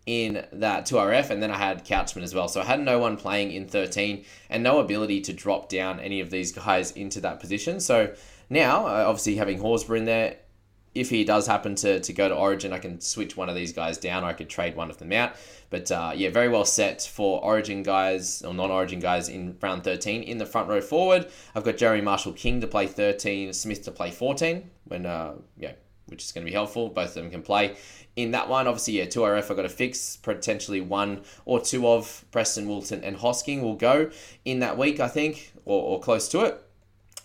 in 0.06 0.46
that 0.52 0.86
2RF, 0.86 1.30
and 1.30 1.42
then 1.42 1.50
I 1.50 1.56
had 1.56 1.84
Couchman 1.84 2.22
as 2.22 2.34
well. 2.34 2.48
So 2.48 2.60
I 2.60 2.64
had 2.64 2.80
no 2.80 2.98
one 2.98 3.16
playing 3.16 3.52
in 3.52 3.66
13 3.68 4.24
and 4.48 4.62
no 4.62 4.80
ability 4.80 5.20
to 5.22 5.32
drop 5.32 5.68
down 5.68 6.00
any 6.00 6.20
of 6.20 6.30
these 6.30 6.52
guys 6.52 6.90
into 6.92 7.20
that 7.20 7.38
position. 7.38 7.80
So 7.80 8.14
now, 8.48 8.86
uh, 8.86 9.04
obviously, 9.06 9.36
having 9.36 9.60
Horsburgh 9.60 9.98
in 9.98 10.04
there, 10.06 10.36
if 10.94 11.08
he 11.08 11.24
does 11.24 11.46
happen 11.46 11.76
to, 11.76 12.00
to 12.00 12.12
go 12.12 12.28
to 12.28 12.34
Origin, 12.34 12.72
I 12.72 12.78
can 12.78 13.00
switch 13.00 13.36
one 13.36 13.48
of 13.48 13.54
these 13.54 13.72
guys 13.72 13.98
down 13.98 14.24
or 14.24 14.26
I 14.26 14.32
could 14.32 14.48
trade 14.48 14.74
one 14.74 14.90
of 14.90 14.98
them 14.98 15.12
out. 15.12 15.34
But 15.68 15.92
uh, 15.92 16.12
yeah, 16.16 16.30
very 16.30 16.48
well 16.48 16.64
set 16.64 17.02
for 17.02 17.40
Origin 17.44 17.84
guys 17.84 18.42
or 18.42 18.52
non 18.52 18.72
Origin 18.72 18.98
guys 18.98 19.28
in 19.28 19.56
round 19.62 19.84
13. 19.84 20.24
In 20.24 20.38
the 20.38 20.46
front 20.46 20.68
row 20.68 20.80
forward, 20.80 21.30
I've 21.54 21.62
got 21.62 21.76
Jeremy 21.76 22.02
Marshall 22.02 22.32
King 22.32 22.60
to 22.60 22.66
play 22.66 22.88
13, 22.88 23.52
Smith 23.52 23.82
to 23.84 23.92
play 23.92 24.10
14 24.10 24.68
when, 24.86 25.06
uh, 25.06 25.34
yeah, 25.56 25.72
which 26.10 26.24
is 26.24 26.32
going 26.32 26.44
to 26.44 26.50
be 26.50 26.54
helpful. 26.54 26.88
Both 26.88 27.08
of 27.08 27.14
them 27.14 27.30
can 27.30 27.42
play 27.42 27.76
in 28.16 28.32
that 28.32 28.48
one. 28.48 28.66
Obviously, 28.66 28.98
yeah, 28.98 29.06
2RF 29.06 29.50
I've 29.50 29.56
got 29.56 29.62
to 29.62 29.68
fix. 29.68 30.16
Potentially 30.16 30.80
one 30.80 31.22
or 31.44 31.60
two 31.60 31.86
of 31.86 32.24
Preston, 32.30 32.68
Wilton, 32.68 33.02
and 33.04 33.16
Hosking 33.16 33.62
will 33.62 33.76
go 33.76 34.10
in 34.44 34.60
that 34.60 34.76
week, 34.76 35.00
I 35.00 35.08
think, 35.08 35.52
or, 35.64 35.82
or 35.82 36.00
close 36.00 36.28
to 36.28 36.40
it. 36.40 36.62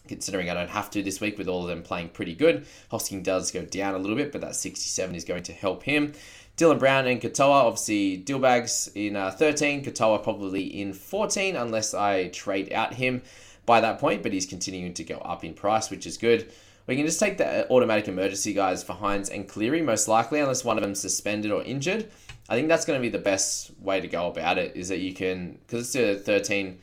Considering 0.07 0.49
I 0.49 0.53
don't 0.53 0.69
have 0.69 0.91
to 0.91 1.01
this 1.01 1.19
week 1.19 1.37
with 1.37 1.47
all 1.47 1.63
of 1.63 1.67
them 1.67 1.81
playing 1.81 2.09
pretty 2.09 2.35
good. 2.35 2.65
Hosking 2.91 3.23
does 3.23 3.51
go 3.51 3.65
down 3.65 3.95
a 3.95 3.97
little 3.97 4.15
bit, 4.15 4.31
but 4.31 4.41
that 4.41 4.55
67 4.55 5.15
is 5.15 5.25
going 5.25 5.43
to 5.43 5.53
help 5.53 5.83
him. 5.83 6.13
Dylan 6.57 6.79
Brown 6.79 7.05
and 7.05 7.19
Katoa, 7.19 7.65
obviously 7.65 8.17
Dillbags 8.17 8.89
in 8.95 9.17
uh, 9.17 9.31
13, 9.31 9.83
Katoa 9.83 10.23
probably 10.23 10.63
in 10.63 10.93
14, 10.93 11.55
unless 11.55 11.93
I 11.93 12.29
trade 12.29 12.71
out 12.71 12.93
him 12.93 13.23
by 13.65 13.81
that 13.81 13.99
point, 13.99 14.23
but 14.23 14.31
he's 14.31 14.45
continuing 14.45 14.93
to 14.93 15.03
go 15.03 15.17
up 15.17 15.43
in 15.43 15.53
price, 15.53 15.89
which 15.89 16.05
is 16.05 16.17
good. 16.17 16.51
We 16.87 16.95
can 16.95 17.05
just 17.05 17.19
take 17.19 17.37
the 17.37 17.69
automatic 17.71 18.07
emergency 18.07 18.53
guys 18.53 18.83
for 18.83 18.93
Hynes 18.93 19.33
and 19.33 19.47
Cleary, 19.47 19.81
most 19.81 20.07
likely, 20.07 20.39
unless 20.39 20.63
one 20.63 20.77
of 20.77 20.83
them's 20.83 20.99
suspended 20.99 21.51
or 21.51 21.63
injured. 21.63 22.11
I 22.47 22.55
think 22.55 22.67
that's 22.67 22.85
going 22.85 22.99
to 22.99 23.01
be 23.01 23.09
the 23.09 23.23
best 23.23 23.71
way 23.79 23.99
to 23.99 24.07
go 24.07 24.27
about 24.27 24.59
it, 24.59 24.75
is 24.75 24.89
that 24.89 24.99
you 24.99 25.13
can, 25.13 25.57
because 25.65 25.95
it's 25.95 26.21
a 26.21 26.23
13, 26.23 26.79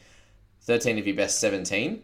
13 0.62 0.98
of 0.98 1.06
your 1.06 1.14
best 1.14 1.38
17, 1.38 2.02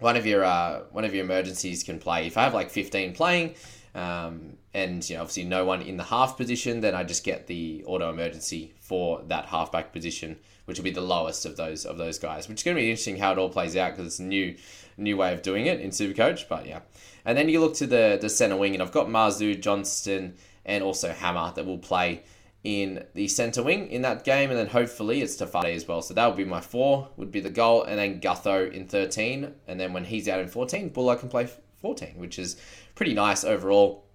one 0.00 0.16
of 0.16 0.26
your 0.26 0.44
uh, 0.44 0.80
one 0.90 1.04
of 1.04 1.14
your 1.14 1.24
emergencies 1.24 1.84
can 1.84 1.98
play. 1.98 2.26
If 2.26 2.36
I 2.36 2.42
have 2.42 2.54
like 2.54 2.70
15 2.70 3.14
playing, 3.14 3.54
um, 3.94 4.56
and 4.72 5.08
you 5.08 5.16
know 5.16 5.22
obviously 5.22 5.44
no 5.44 5.64
one 5.64 5.82
in 5.82 5.96
the 5.96 6.04
half 6.04 6.36
position, 6.36 6.80
then 6.80 6.94
I 6.94 7.04
just 7.04 7.24
get 7.24 7.46
the 7.46 7.84
auto 7.86 8.10
emergency 8.10 8.74
for 8.80 9.22
that 9.28 9.46
halfback 9.46 9.92
position, 9.92 10.38
which 10.64 10.78
will 10.78 10.84
be 10.84 10.90
the 10.90 11.00
lowest 11.00 11.44
of 11.44 11.56
those 11.56 11.84
of 11.84 11.98
those 11.98 12.18
guys. 12.18 12.48
Which 12.48 12.60
is 12.60 12.62
going 12.64 12.76
to 12.76 12.80
be 12.80 12.90
interesting 12.90 13.18
how 13.18 13.32
it 13.32 13.38
all 13.38 13.50
plays 13.50 13.76
out 13.76 13.92
because 13.92 14.06
it's 14.06 14.18
a 14.18 14.24
new 14.24 14.56
new 14.96 15.16
way 15.16 15.32
of 15.34 15.42
doing 15.42 15.66
it 15.66 15.80
in 15.80 15.90
Supercoach. 15.90 16.48
But 16.48 16.66
yeah, 16.66 16.80
and 17.24 17.36
then 17.36 17.48
you 17.48 17.60
look 17.60 17.74
to 17.76 17.86
the 17.86 18.18
the 18.20 18.28
center 18.28 18.56
wing, 18.56 18.74
and 18.74 18.82
I've 18.82 18.92
got 18.92 19.08
Marzu, 19.08 19.60
Johnston, 19.60 20.34
and 20.64 20.82
also 20.82 21.12
Hammer 21.12 21.52
that 21.54 21.66
will 21.66 21.78
play 21.78 22.22
in 22.64 23.04
the 23.14 23.26
centre 23.26 23.62
wing 23.62 23.88
in 23.88 24.02
that 24.02 24.24
game, 24.24 24.50
and 24.50 24.58
then 24.58 24.68
hopefully 24.68 25.20
it's 25.20 25.36
Tafade 25.36 25.74
as 25.74 25.86
well. 25.86 26.00
So 26.00 26.14
that 26.14 26.26
would 26.26 26.36
be 26.36 26.44
my 26.44 26.60
four, 26.60 27.08
would 27.16 27.32
be 27.32 27.40
the 27.40 27.50
goal, 27.50 27.82
and 27.82 27.98
then 27.98 28.20
Gutho 28.20 28.72
in 28.72 28.86
13, 28.86 29.52
and 29.66 29.80
then 29.80 29.92
when 29.92 30.04
he's 30.04 30.28
out 30.28 30.40
in 30.40 30.48
14, 30.48 30.90
Buller 30.90 31.16
can 31.16 31.28
play 31.28 31.48
14, 31.82 32.14
which 32.16 32.38
is 32.38 32.56
pretty 32.94 33.12
nice 33.12 33.44
overall. 33.44 34.06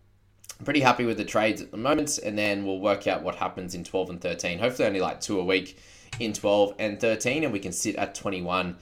I'm 0.59 0.65
pretty 0.65 0.79
happy 0.79 1.05
with 1.05 1.17
the 1.17 1.25
trades 1.25 1.61
at 1.61 1.69
the 1.69 1.77
moment, 1.77 2.17
and 2.17 2.37
then 2.37 2.65
we'll 2.65 2.79
work 2.79 3.05
out 3.05 3.21
what 3.21 3.35
happens 3.35 3.75
in 3.75 3.83
12 3.83 4.09
and 4.09 4.21
13. 4.21 4.57
Hopefully, 4.57 4.87
only 4.87 5.01
like 5.01 5.21
two 5.21 5.39
a 5.39 5.45
week 5.45 5.77
in 6.19 6.33
12 6.33 6.75
and 6.79 6.99
13, 6.99 7.43
and 7.43 7.53
we 7.53 7.59
can 7.59 7.71
sit 7.71 7.95
at 7.97 8.15
21 8.15 8.77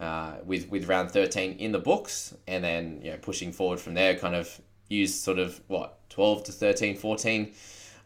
uh, 0.00 0.34
with 0.44 0.70
with 0.70 0.88
round 0.88 1.10
13 1.10 1.58
in 1.58 1.72
the 1.72 1.78
books, 1.78 2.34
and 2.46 2.64
then 2.64 3.00
you 3.02 3.10
know 3.10 3.18
pushing 3.18 3.52
forward 3.52 3.80
from 3.80 3.94
there, 3.94 4.16
kind 4.16 4.34
of 4.34 4.60
use 4.88 5.14
sort 5.14 5.38
of 5.38 5.60
what 5.66 5.98
12 6.08 6.44
to 6.44 6.52
13, 6.52 6.96
14 6.96 7.52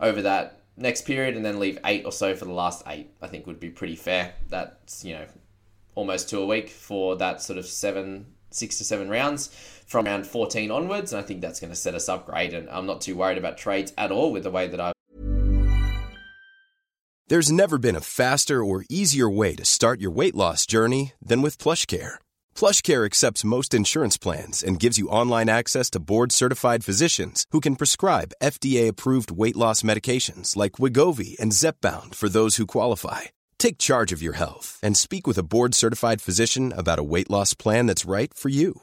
over 0.00 0.22
that 0.22 0.62
next 0.76 1.02
period, 1.02 1.36
and 1.36 1.44
then 1.44 1.60
leave 1.60 1.78
eight 1.84 2.04
or 2.04 2.12
so 2.12 2.34
for 2.34 2.46
the 2.46 2.52
last 2.52 2.82
eight. 2.88 3.10
I 3.20 3.28
think 3.28 3.46
would 3.46 3.60
be 3.60 3.70
pretty 3.70 3.96
fair. 3.96 4.32
That's 4.48 5.04
you 5.04 5.14
know 5.14 5.26
almost 5.94 6.28
two 6.28 6.40
a 6.40 6.46
week 6.46 6.70
for 6.70 7.16
that 7.16 7.42
sort 7.42 7.58
of 7.58 7.66
seven, 7.66 8.26
six 8.50 8.78
to 8.78 8.84
seven 8.84 9.08
rounds 9.10 9.50
from 9.92 10.06
round 10.06 10.26
14 10.26 10.72
onwards. 10.72 11.12
And 11.12 11.22
I 11.22 11.24
think 11.24 11.40
that's 11.40 11.60
going 11.60 11.70
to 11.70 11.76
set 11.76 11.94
us 11.94 12.08
up 12.08 12.26
great. 12.26 12.54
And 12.54 12.68
I'm 12.70 12.86
not 12.86 13.02
too 13.02 13.14
worried 13.14 13.38
about 13.38 13.58
trades 13.58 13.92
at 13.96 14.10
all 14.10 14.32
with 14.32 14.42
the 14.42 14.50
way 14.50 14.66
that 14.66 14.80
I. 14.80 14.92
There's 17.28 17.52
never 17.52 17.78
been 17.78 17.96
a 17.96 18.00
faster 18.00 18.64
or 18.64 18.84
easier 18.90 19.30
way 19.30 19.54
to 19.54 19.64
start 19.64 20.00
your 20.00 20.10
weight 20.10 20.34
loss 20.34 20.66
journey 20.66 21.12
than 21.22 21.40
with 21.40 21.58
Plush 21.58 21.86
PlushCare. 21.86 22.14
PlushCare 22.54 23.06
accepts 23.06 23.44
most 23.44 23.72
insurance 23.72 24.18
plans 24.18 24.62
and 24.62 24.78
gives 24.78 24.98
you 24.98 25.08
online 25.08 25.48
access 25.48 25.88
to 25.90 26.00
board-certified 26.00 26.84
physicians 26.84 27.46
who 27.52 27.60
can 27.60 27.76
prescribe 27.76 28.34
FDA-approved 28.42 29.30
weight 29.30 29.56
loss 29.56 29.82
medications 29.82 30.56
like 30.56 30.72
Wegovy 30.72 31.38
and 31.38 31.52
Zepbound 31.52 32.14
for 32.14 32.28
those 32.28 32.56
who 32.56 32.66
qualify. 32.66 33.20
Take 33.58 33.78
charge 33.78 34.12
of 34.12 34.20
your 34.20 34.34
health 34.34 34.78
and 34.82 34.96
speak 34.96 35.26
with 35.26 35.38
a 35.38 35.44
board-certified 35.44 36.20
physician 36.20 36.72
about 36.76 36.98
a 36.98 37.04
weight 37.04 37.30
loss 37.30 37.54
plan 37.54 37.86
that's 37.86 38.04
right 38.04 38.34
for 38.34 38.50
you. 38.50 38.82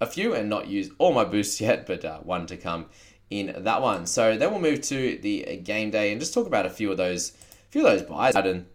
a 0.00 0.06
few 0.06 0.34
and 0.34 0.48
not 0.48 0.68
use 0.68 0.90
all 0.98 1.12
my 1.12 1.24
boosts 1.24 1.60
yet, 1.60 1.86
but 1.86 2.04
uh, 2.04 2.18
one 2.18 2.46
to 2.46 2.56
come 2.56 2.86
in 3.30 3.54
that 3.58 3.82
one. 3.82 4.06
So 4.06 4.36
then 4.36 4.50
we'll 4.50 4.60
move 4.60 4.80
to 4.82 5.18
the 5.18 5.56
game 5.62 5.90
day 5.90 6.12
and 6.12 6.20
just 6.20 6.32
talk 6.32 6.46
about 6.46 6.66
a 6.66 6.70
few 6.70 6.90
of 6.90 6.96
those, 6.96 7.30
a 7.30 7.70
few 7.70 7.86
of 7.86 7.92
those 7.92 8.08
buys. 8.08 8.34
And 8.36 8.66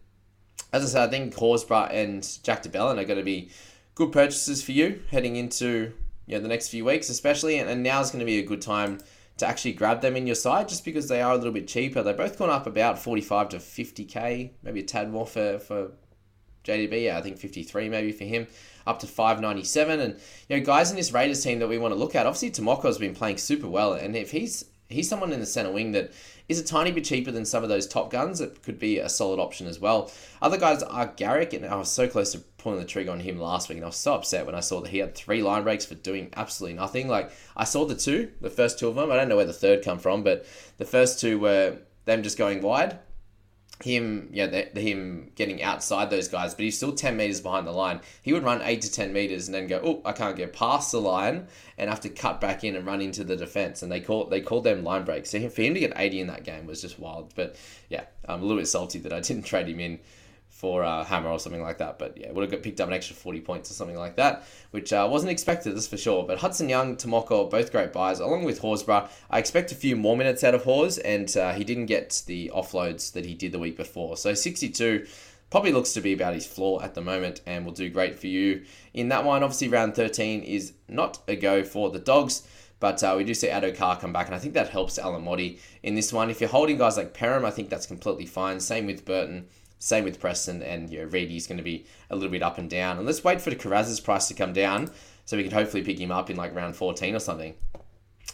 as 0.74 0.84
I 0.84 0.88
said, 0.88 1.08
I 1.08 1.12
think 1.12 1.34
Horsburgh 1.36 1.92
and 1.92 2.28
Jack 2.44 2.64
de 2.64 2.70
Belin 2.70 3.00
are 3.00 3.06
going 3.06 3.20
to 3.20 3.24
be 3.24 3.50
good 3.96 4.12
purchases 4.12 4.64
for 4.64 4.72
you 4.72 5.02
heading 5.10 5.36
into 5.36 5.94
you 6.26 6.36
know, 6.36 6.42
the 6.42 6.48
next 6.48 6.70
few 6.70 6.86
weeks, 6.86 7.10
especially. 7.10 7.60
And, 7.60 7.70
and 7.70 7.84
now 7.84 8.02
is 8.02 8.12
going 8.12 8.20
to 8.20 8.26
be 8.26 8.40
a 8.40 8.46
good 8.46 8.62
time 8.62 9.00
to 9.38 9.48
actually 9.48 9.74
grab 9.74 10.02
them 10.02 10.16
in 10.16 10.28
your 10.28 10.36
side 10.36 10.70
just 10.70 10.86
because 10.86 11.08
they 11.08 11.22
are 11.22 11.34
a 11.34 11.36
little 11.36 11.52
bit 11.52 11.68
cheaper. 11.68 12.04
They've 12.04 12.16
both 12.16 12.38
gone 12.38 12.50
up 12.50 12.68
about 12.68 13.00
45 13.00 13.50
to 13.50 13.58
50k, 13.58 14.52
maybe 14.64 14.82
a 14.82 14.84
tad 14.84 15.12
more 15.12 15.26
for, 15.26 15.60
for 15.60 15.92
JDB. 16.64 17.06
Yeah, 17.06 17.18
I 17.18 17.22
think 17.22 17.38
53 17.38 17.90
maybe 17.90 18.12
for 18.12 18.24
him, 18.24 18.48
up 18.88 19.00
to 19.00 19.08
597. 19.08 20.00
And 20.00 20.20
you 20.50 20.58
know, 20.58 20.64
guys 20.64 20.92
in 20.92 20.98
this 20.98 21.12
Raiders 21.12 21.44
team 21.44 21.60
that 21.60 21.68
we 21.68 21.78
want 21.78 21.94
to 21.94 22.00
look 22.00 22.16
at. 22.16 22.26
Obviously, 22.26 22.52
Timoko 22.52 22.84
has 22.84 22.98
been 22.98 23.16
playing 23.16 23.38
super 23.38 23.68
well, 23.68 23.94
and 23.94 24.16
if 24.16 24.32
he's 24.32 24.66
he's 24.92 25.10
someone 25.10 25.32
in 25.32 25.40
the 25.40 25.46
center 25.46 25.72
wing 25.72 25.94
that 25.94 26.12
is 26.48 26.60
a 26.60 26.64
tiny 26.64 26.92
bit 26.92 27.06
cheaper 27.06 27.32
than 27.32 27.46
some 27.46 27.64
of 27.64 27.70
those 27.70 27.88
top 27.88 28.12
guns. 28.12 28.42
It 28.42 28.62
could 28.62 28.78
be 28.78 29.00
a 29.00 29.08
solid 29.08 29.40
option 29.40 29.68
as 29.68 29.80
well. 29.80 30.12
Other 30.42 30.58
guys 30.58 30.84
are 30.84 31.08
Garrick, 31.08 31.54
and 31.54 31.66
I 31.66 31.76
was 31.76 31.90
so 31.90 32.08
close 32.08 32.34
to 32.34 32.40
pulling 32.58 32.80
the 32.80 32.86
trigger 32.86 33.12
on 33.12 33.22
him 33.22 33.40
last 33.40 33.70
week, 33.70 33.78
and 33.78 33.86
I 33.86 33.88
was 33.88 33.96
so 33.96 34.16
upset 34.16 34.46
when 34.46 34.56
I 34.56 34.60
saw 34.60 34.82
that 34.82 34.90
he 34.90 34.98
had 34.98 35.16
three 35.16 35.42
line 35.42 35.64
breaks 35.64 35.86
for 35.86 35.96
doing 35.96 36.30
absolutely 36.36 36.78
nothing. 36.78 37.08
Like 37.08 37.32
I 37.56 37.64
saw 37.64 37.86
the 37.86 37.96
two, 37.96 38.32
the 38.42 38.50
first 38.50 38.80
two 38.80 38.90
of 38.90 38.96
them. 38.96 39.12
I 39.12 39.16
don't 39.16 39.30
know 39.30 39.38
where 39.38 39.46
the 39.46 39.54
third 39.54 39.84
come 39.84 40.00
from, 40.00 40.24
but 40.24 40.46
the 40.78 40.86
first 40.86 41.20
two 41.20 41.40
were 41.40 41.78
them 42.06 42.24
just 42.24 42.38
going 42.38 42.62
wide 42.62 43.00
him, 43.84 44.30
yeah, 44.32 44.48
the, 44.48 44.70
the, 44.74 44.82
him 44.82 45.32
getting 45.36 45.62
outside 45.62 46.10
those 46.10 46.28
guys, 46.28 46.54
but 46.54 46.64
he's 46.64 46.78
still 46.78 46.94
10 46.94 47.18
meters 47.18 47.42
behind 47.42 47.68
the 47.68 47.72
line. 47.72 48.02
He 48.22 48.34
would 48.34 48.44
run 48.44 48.62
8 48.62 48.82
to 48.82 48.92
10 48.92 49.14
meters 49.14 49.48
and 49.48 49.56
then 49.56 49.68
go, 49.68 49.82
oh, 49.84 50.02
I 50.06 50.12
can't 50.12 50.36
get 50.36 50.54
past 50.54 50.92
the 50.92 51.02
line 51.02 51.48
and 51.78 51.90
have 51.90 52.02
to 52.02 52.10
cut 52.10 52.42
back 52.42 52.64
in 52.64 52.76
and 52.76 52.86
run 52.86 53.02
into 53.02 53.24
the 53.24 53.36
defense. 53.36 53.84
And 53.84 53.92
they 53.92 54.00
call 54.00 54.26
they 54.26 54.42
called 54.42 54.64
them 54.64 54.84
line 54.84 55.04
breaks. 55.04 55.32
So 55.32 55.50
for 55.50 55.62
him 55.62 55.74
to 55.74 55.80
get 55.80 55.94
80 55.96 56.22
in 56.22 56.28
that 56.28 56.44
game 56.44 56.66
was 56.66 56.82
just 56.82 57.00
wild. 57.00 57.34
But 57.36 57.56
yeah, 57.90 58.06
I'm 58.28 58.42
a 58.42 58.44
little 58.44 58.58
bit 58.58 58.68
salty 58.68 59.00
that 59.00 59.14
I 59.14 59.20
didn't 59.20 59.44
trade 59.46 59.68
him 59.68 59.80
in 59.80 60.00
for 60.52 60.84
uh, 60.84 61.04
Hammer 61.04 61.30
or 61.30 61.40
something 61.40 61.62
like 61.62 61.80
that. 61.80 61.98
But 61.98 62.18
yeah, 62.18 62.32
would 62.32 62.44
have 62.44 62.52
got 62.52 62.62
picked 62.62 62.80
up 62.80 62.88
an 62.88 62.94
extra 62.94 63.16
40 63.16 63.42
points 63.42 63.72
or 63.72 63.74
something 63.74 63.98
like 63.98 64.18
that, 64.18 64.44
which 64.70 64.94
uh, 64.94 65.08
wasn't 65.10 65.32
expected, 65.32 65.76
that's 65.76 65.88
for 65.88 65.98
sure. 65.98 66.24
But 66.24 66.40
Hudson 66.40 66.70
Young, 66.70 66.98
Timoko, 66.98 67.50
both 67.50 67.72
great 67.72 67.92
buys, 67.92 68.20
along 68.20 68.44
with 68.44 68.62
Horsburgh. 68.62 69.10
I 69.30 69.40
expect 69.40 69.72
a 69.72 69.76
few 69.76 69.96
more 69.96 70.16
minutes 70.16 70.44
out 70.44 70.54
of 70.54 70.64
Hors, 70.64 71.00
and 71.00 71.36
uh, 71.36 71.54
he 71.54 71.64
didn't 71.64 71.88
get 71.88 72.22
the 72.28 72.52
offloads 72.54 73.14
that 73.14 73.26
he 73.26 73.34
did 73.34 73.54
the 73.54 73.60
week 73.60 73.78
before. 73.78 74.18
So 74.18 74.34
62 74.34 75.08
probably 75.50 75.72
looks 75.72 75.94
to 75.94 76.02
be 76.02 76.14
about 76.14 76.34
his 76.34 76.46
floor 76.46 76.84
at 76.84 76.94
the 76.94 77.02
moment 77.02 77.42
and 77.46 77.66
will 77.66 77.74
do 77.74 77.90
great 77.90 78.20
for 78.20 78.28
you 78.28 78.64
in 78.94 79.10
that 79.10 79.26
one. 79.26 79.44
Obviously, 79.44 79.70
round 79.70 79.96
13 79.96 80.44
is 80.44 80.74
not 80.88 81.20
a 81.28 81.36
go 81.36 81.64
for 81.64 81.90
the 81.90 82.00
Dogs. 82.00 82.48
But 82.82 83.04
uh, 83.04 83.14
we 83.16 83.24
do 83.24 83.36
see 83.36 83.48
Addo-Carr 83.48 84.00
come 84.00 84.12
back, 84.12 84.26
and 84.26 84.34
I 84.34 84.40
think 84.40 84.56
that 84.56 84.70
helps 84.70 84.98
Alamoti 84.98 85.60
in 85.84 85.94
this 85.94 86.12
one. 86.12 86.32
If 86.32 86.42
you're 86.42 86.50
holding 86.50 86.80
guys 86.80 86.98
like 86.98 87.14
Perham, 87.14 87.46
I 87.46 87.52
think 87.52 87.70
that's 87.70 87.86
completely 87.86 88.26
fine. 88.26 88.60
Same 88.60 88.88
with 88.88 89.06
Burton. 89.06 89.48
Same 89.82 90.04
with 90.04 90.20
Preston 90.20 90.62
and 90.62 90.92
you 90.92 91.00
know, 91.00 91.06
Reedy's 91.06 91.48
going 91.48 91.58
to 91.58 91.64
be 91.64 91.86
a 92.12 92.16
little 92.16 92.30
bit 92.30 92.44
up 92.44 92.60
and 92.60 92.70
down. 92.70 92.98
And 92.98 93.06
let's 93.08 93.24
wait 93.24 93.42
for 93.42 93.50
the 93.50 93.56
Kiraz's 93.56 94.00
price 94.00 94.28
to 94.28 94.36
come 94.36 94.54
down 94.54 94.92
so 95.26 95.36
we 95.36 95.44
can 95.44 95.52
hopefully 95.52 95.82
pick 95.82 96.00
him 96.00 96.12
up 96.12 96.30
in 96.30 96.38
like 96.38 96.54
round 96.54 96.76
14 96.76 97.16
or 97.16 97.20
something. 97.20 97.56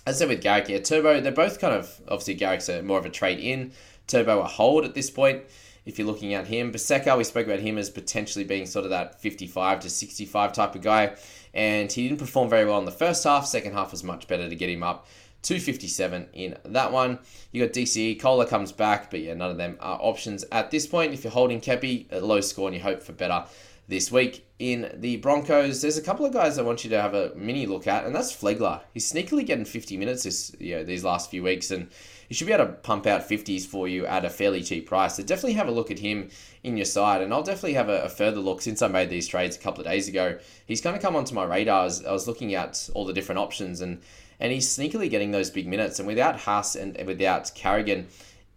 As 0.05 0.17
I 0.17 0.19
said 0.19 0.27
with 0.27 0.41
Garrick, 0.41 0.67
yeah, 0.67 0.79
Turbo, 0.79 1.21
they're 1.21 1.31
both 1.31 1.61
kind 1.61 1.73
of, 1.73 2.01
obviously 2.09 2.33
Garrick's 2.33 2.67
a, 2.67 2.83
more 2.83 2.99
of 2.99 3.05
a 3.05 3.09
trade 3.09 3.39
in. 3.39 3.71
Turbo 4.07 4.41
a 4.41 4.43
hold 4.43 4.83
at 4.83 4.93
this 4.93 5.09
point 5.09 5.43
if 5.85 5.97
you're 5.97 6.05
looking 6.05 6.33
at 6.33 6.47
him. 6.47 6.73
Baseka, 6.73 7.17
we 7.17 7.23
spoke 7.23 7.47
about 7.47 7.59
him 7.59 7.77
as 7.77 7.89
potentially 7.89 8.43
being 8.43 8.65
sort 8.65 8.83
of 8.83 8.91
that 8.91 9.21
55 9.21 9.79
to 9.79 9.89
65 9.89 10.51
type 10.51 10.75
of 10.75 10.81
guy. 10.81 11.15
And 11.53 11.89
he 11.89 12.09
didn't 12.09 12.19
perform 12.19 12.49
very 12.49 12.65
well 12.65 12.79
in 12.79 12.85
the 12.85 12.91
first 12.91 13.23
half. 13.23 13.45
Second 13.45 13.71
half 13.71 13.91
was 13.91 14.03
much 14.03 14.27
better 14.27 14.49
to 14.49 14.55
get 14.55 14.69
him 14.69 14.83
up 14.83 15.07
257 15.47 16.27
in 16.33 16.57
that 16.65 16.91
one. 16.91 17.19
You 17.51 17.65
got 17.65 17.73
DCE, 17.73 18.19
Kohler 18.19 18.45
comes 18.45 18.73
back, 18.73 19.09
but 19.09 19.21
yeah, 19.21 19.33
none 19.33 19.49
of 19.49 19.57
them 19.57 19.77
are 19.79 19.97
options 20.01 20.43
at 20.51 20.71
this 20.71 20.85
point. 20.85 21.13
If 21.13 21.23
you're 21.23 21.31
holding 21.31 21.61
Kepi, 21.61 22.11
a 22.11 22.19
low 22.19 22.41
score 22.41 22.67
and 22.67 22.75
you 22.75 22.81
hope 22.81 23.01
for 23.01 23.13
better 23.13 23.45
this 23.87 24.11
week. 24.11 24.45
In 24.59 24.91
the 24.95 25.17
Broncos, 25.17 25.81
there's 25.81 25.97
a 25.97 26.01
couple 26.01 26.25
of 26.25 26.33
guys 26.33 26.57
I 26.57 26.63
want 26.63 26.83
you 26.83 26.89
to 26.89 27.01
have 27.01 27.13
a 27.13 27.31
mini 27.33 27.65
look 27.65 27.87
at, 27.87 28.05
and 28.05 28.13
that's 28.13 28.35
Flegler. 28.35 28.81
He's 28.93 29.09
sneakily 29.09 29.45
getting 29.45 29.63
50 29.63 29.95
minutes 29.95 30.23
this 30.23 30.53
you 30.59 30.75
know, 30.75 30.83
these 30.83 31.05
last 31.05 31.31
few 31.31 31.43
weeks, 31.43 31.71
and 31.71 31.89
he 32.27 32.33
should 32.33 32.47
be 32.47 32.53
able 32.53 32.65
to 32.65 32.71
pump 32.73 33.07
out 33.07 33.27
50s 33.27 33.65
for 33.65 33.87
you 33.87 34.05
at 34.05 34.25
a 34.25 34.29
fairly 34.29 34.61
cheap 34.61 34.87
price. 34.87 35.15
So 35.15 35.23
definitely 35.23 35.53
have 35.53 35.67
a 35.67 35.71
look 35.71 35.91
at 35.91 35.99
him 35.99 36.29
in 36.63 36.75
your 36.75 36.85
side, 36.85 37.21
and 37.21 37.33
I'll 37.33 37.43
definitely 37.43 37.73
have 37.73 37.89
a, 37.89 38.03
a 38.03 38.09
further 38.09 38.39
look 38.39 38.61
since 38.61 38.81
I 38.81 38.87
made 38.87 39.09
these 39.09 39.27
trades 39.27 39.55
a 39.55 39.59
couple 39.59 39.81
of 39.81 39.87
days 39.87 40.07
ago. 40.07 40.37
He's 40.65 40.81
kind 40.81 40.95
of 40.95 41.01
come 41.01 41.15
onto 41.15 41.33
my 41.33 41.45
radar 41.45 41.85
as 41.85 42.05
I 42.05 42.11
was 42.11 42.27
looking 42.27 42.53
at 42.53 42.89
all 42.93 43.05
the 43.05 43.13
different 43.13 43.39
options, 43.39 43.81
and 43.81 44.01
and 44.39 44.51
he's 44.51 44.67
sneakily 44.67 45.09
getting 45.09 45.31
those 45.31 45.49
big 45.49 45.67
minutes. 45.67 45.99
And 45.99 46.07
without 46.07 46.39
Haas 46.41 46.75
and 46.75 46.95
without 47.07 47.51
Carrigan 47.55 48.07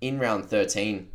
in 0.00 0.18
round 0.18 0.46
13, 0.46 1.08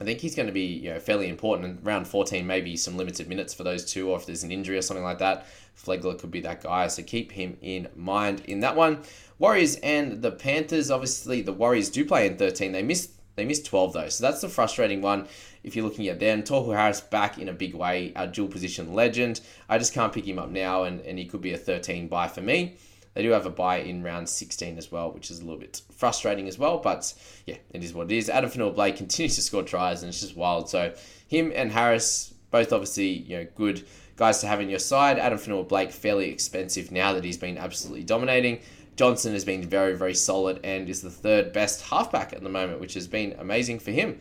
I 0.00 0.04
think 0.04 0.18
he's 0.18 0.34
going 0.34 0.46
to 0.46 0.52
be 0.52 0.64
you 0.64 0.92
know 0.92 0.98
fairly 0.98 1.28
important. 1.28 1.68
And 1.68 1.86
round 1.86 2.08
14, 2.08 2.46
maybe 2.46 2.76
some 2.76 2.96
limited 2.96 3.28
minutes 3.28 3.54
for 3.54 3.64
those 3.64 3.84
two, 3.84 4.10
or 4.10 4.16
if 4.16 4.26
there's 4.26 4.42
an 4.42 4.50
injury 4.50 4.78
or 4.78 4.82
something 4.82 5.04
like 5.04 5.18
that, 5.18 5.46
Flegler 5.76 6.18
could 6.18 6.30
be 6.30 6.40
that 6.40 6.62
guy. 6.62 6.86
So 6.88 7.02
keep 7.02 7.32
him 7.32 7.56
in 7.60 7.88
mind 7.94 8.40
in 8.46 8.60
that 8.60 8.76
one. 8.76 9.02
Warriors 9.42 9.74
and 9.82 10.22
the 10.22 10.30
Panthers. 10.30 10.88
Obviously, 10.88 11.42
the 11.42 11.52
Warriors 11.52 11.90
do 11.90 12.04
play 12.04 12.28
in 12.28 12.36
13. 12.36 12.70
They 12.70 12.84
missed 12.84 13.10
they 13.34 13.44
missed 13.44 13.66
12 13.66 13.92
though, 13.92 14.08
so 14.08 14.22
that's 14.22 14.40
the 14.40 14.48
frustrating 14.48 15.02
one. 15.02 15.26
If 15.64 15.74
you're 15.74 15.84
looking 15.84 16.06
at 16.06 16.20
them, 16.20 16.44
Tohu 16.44 16.76
Harris 16.76 17.00
back 17.00 17.38
in 17.38 17.48
a 17.48 17.52
big 17.52 17.74
way, 17.74 18.12
a 18.14 18.28
dual 18.28 18.46
position 18.46 18.94
legend. 18.94 19.40
I 19.68 19.78
just 19.78 19.94
can't 19.94 20.12
pick 20.12 20.28
him 20.28 20.38
up 20.38 20.50
now, 20.50 20.84
and, 20.84 21.00
and 21.00 21.18
he 21.18 21.24
could 21.24 21.40
be 21.40 21.54
a 21.54 21.58
13 21.58 22.06
buy 22.06 22.28
for 22.28 22.40
me. 22.40 22.76
They 23.14 23.22
do 23.22 23.30
have 23.30 23.44
a 23.44 23.50
buy 23.50 23.78
in 23.78 24.04
round 24.04 24.28
16 24.28 24.78
as 24.78 24.92
well, 24.92 25.10
which 25.10 25.28
is 25.28 25.40
a 25.40 25.42
little 25.42 25.58
bit 25.58 25.82
frustrating 25.90 26.46
as 26.46 26.56
well. 26.56 26.78
But 26.78 27.12
yeah, 27.44 27.56
it 27.72 27.82
is 27.82 27.92
what 27.92 28.12
it 28.12 28.16
is. 28.16 28.30
Adam 28.30 28.48
Fonua-Blake 28.48 28.96
continues 28.96 29.34
to 29.34 29.42
score 29.42 29.64
tries, 29.64 30.04
and 30.04 30.10
it's 30.10 30.20
just 30.20 30.36
wild. 30.36 30.68
So 30.70 30.94
him 31.26 31.50
and 31.52 31.72
Harris, 31.72 32.32
both 32.52 32.72
obviously 32.72 33.08
you 33.08 33.38
know 33.38 33.46
good 33.56 33.84
guys 34.16 34.38
to 34.38 34.46
have 34.46 34.60
in 34.60 34.70
your 34.70 34.78
side. 34.78 35.18
Adam 35.18 35.38
Fonua-Blake 35.38 35.90
fairly 35.90 36.30
expensive 36.30 36.92
now 36.92 37.12
that 37.14 37.24
he's 37.24 37.38
been 37.38 37.58
absolutely 37.58 38.04
dominating. 38.04 38.60
Johnson 38.96 39.32
has 39.32 39.44
been 39.44 39.62
very 39.68 39.96
very 39.96 40.14
solid 40.14 40.60
and 40.64 40.88
is 40.88 41.02
the 41.02 41.10
third 41.10 41.52
best 41.52 41.82
halfback 41.82 42.32
at 42.32 42.42
the 42.42 42.48
moment, 42.48 42.80
which 42.80 42.94
has 42.94 43.06
been 43.06 43.34
amazing 43.38 43.78
for 43.78 43.90
him. 43.90 44.20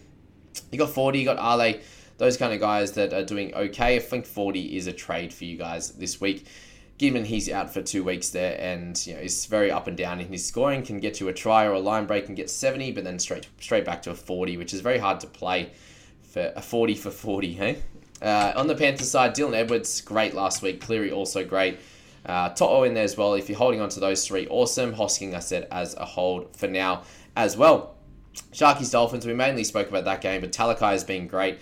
You 0.71 0.79
got 0.79 0.89
40, 0.89 1.19
you 1.19 1.25
got 1.25 1.37
Ale, 1.37 1.79
those 2.17 2.37
kind 2.37 2.53
of 2.53 2.59
guys 2.59 2.91
that 2.93 3.13
are 3.13 3.23
doing 3.23 3.53
okay. 3.53 3.95
I 3.95 3.99
think 3.99 4.25
40 4.25 4.77
is 4.77 4.87
a 4.87 4.93
trade 4.93 5.33
for 5.33 5.45
you 5.45 5.57
guys 5.57 5.91
this 5.91 6.19
week 6.19 6.45
given 7.01 7.25
he's 7.25 7.49
out 7.49 7.73
for 7.73 7.81
two 7.81 8.03
weeks 8.03 8.29
there 8.29 8.55
and 8.61 9.07
you 9.07 9.15
know 9.15 9.19
is 9.19 9.47
very 9.47 9.71
up 9.71 9.87
and 9.87 9.97
down 9.97 10.21
in 10.21 10.27
his 10.27 10.45
scoring, 10.45 10.83
can 10.83 10.99
get 10.99 11.19
you 11.19 11.27
a 11.29 11.33
try 11.33 11.65
or 11.65 11.71
a 11.71 11.79
line 11.79 12.05
break 12.05 12.27
and 12.27 12.37
get 12.37 12.47
70, 12.47 12.91
but 12.91 13.03
then 13.03 13.17
straight 13.17 13.47
straight 13.59 13.83
back 13.83 14.03
to 14.03 14.11
a 14.11 14.15
40, 14.15 14.55
which 14.57 14.71
is 14.71 14.81
very 14.81 14.99
hard 14.99 15.19
to 15.21 15.25
play 15.25 15.71
for 16.21 16.53
a 16.55 16.61
40 16.61 16.93
for 16.93 17.09
40, 17.09 17.53
hey? 17.53 17.77
Uh, 18.21 18.53
on 18.55 18.67
the 18.67 18.75
Panthers 18.75 19.09
side, 19.09 19.35
Dylan 19.35 19.55
Edwards, 19.55 19.99
great 20.01 20.35
last 20.35 20.61
week. 20.61 20.79
Cleary, 20.79 21.11
also 21.11 21.43
great. 21.43 21.79
Uh, 22.25 22.49
Toto 22.49 22.83
in 22.83 22.93
there 22.93 23.03
as 23.03 23.17
well. 23.17 23.33
If 23.33 23.49
you're 23.49 23.57
holding 23.57 23.81
on 23.81 23.89
to 23.89 23.99
those 23.99 24.27
three, 24.27 24.47
awesome. 24.47 24.93
Hosking, 24.93 25.33
I 25.33 25.39
said, 25.39 25.67
as 25.71 25.95
a 25.95 26.05
hold 26.05 26.55
for 26.55 26.67
now 26.67 27.03
as 27.35 27.57
well. 27.57 27.95
Sharkies 28.53 28.91
Dolphins, 28.91 29.25
we 29.25 29.33
mainly 29.33 29.63
spoke 29.63 29.89
about 29.89 30.05
that 30.05 30.21
game, 30.21 30.41
but 30.41 30.51
Talakai 30.51 30.91
has 30.91 31.03
been 31.03 31.27
great. 31.27 31.59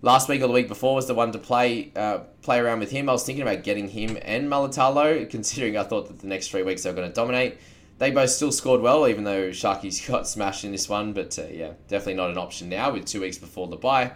Last 0.00 0.28
week 0.28 0.42
or 0.42 0.48
the 0.48 0.52
week 0.52 0.68
before 0.68 0.96
was 0.96 1.06
the 1.06 1.14
one 1.14 1.32
to 1.32 1.38
play 1.38 1.92
uh, 1.94 2.18
play 2.42 2.58
around 2.58 2.80
with 2.80 2.90
him. 2.90 3.08
I 3.08 3.12
was 3.12 3.24
thinking 3.24 3.42
about 3.42 3.62
getting 3.62 3.88
him 3.88 4.18
and 4.22 4.48
Mulitalo, 4.48 5.28
considering 5.30 5.76
I 5.76 5.84
thought 5.84 6.08
that 6.08 6.18
the 6.18 6.26
next 6.26 6.48
three 6.50 6.62
weeks 6.62 6.82
they 6.82 6.90
were 6.90 6.96
going 6.96 7.08
to 7.08 7.14
dominate. 7.14 7.58
They 7.98 8.10
both 8.10 8.30
still 8.30 8.50
scored 8.50 8.80
well, 8.80 9.06
even 9.06 9.22
though 9.22 9.50
Sharkies 9.50 10.06
got 10.08 10.26
smashed 10.26 10.64
in 10.64 10.72
this 10.72 10.88
one. 10.88 11.12
But 11.12 11.38
uh, 11.38 11.46
yeah, 11.52 11.72
definitely 11.86 12.14
not 12.14 12.30
an 12.30 12.38
option 12.38 12.68
now 12.68 12.92
with 12.92 13.06
two 13.06 13.20
weeks 13.20 13.38
before 13.38 13.68
the 13.68 13.76
bye. 13.76 14.12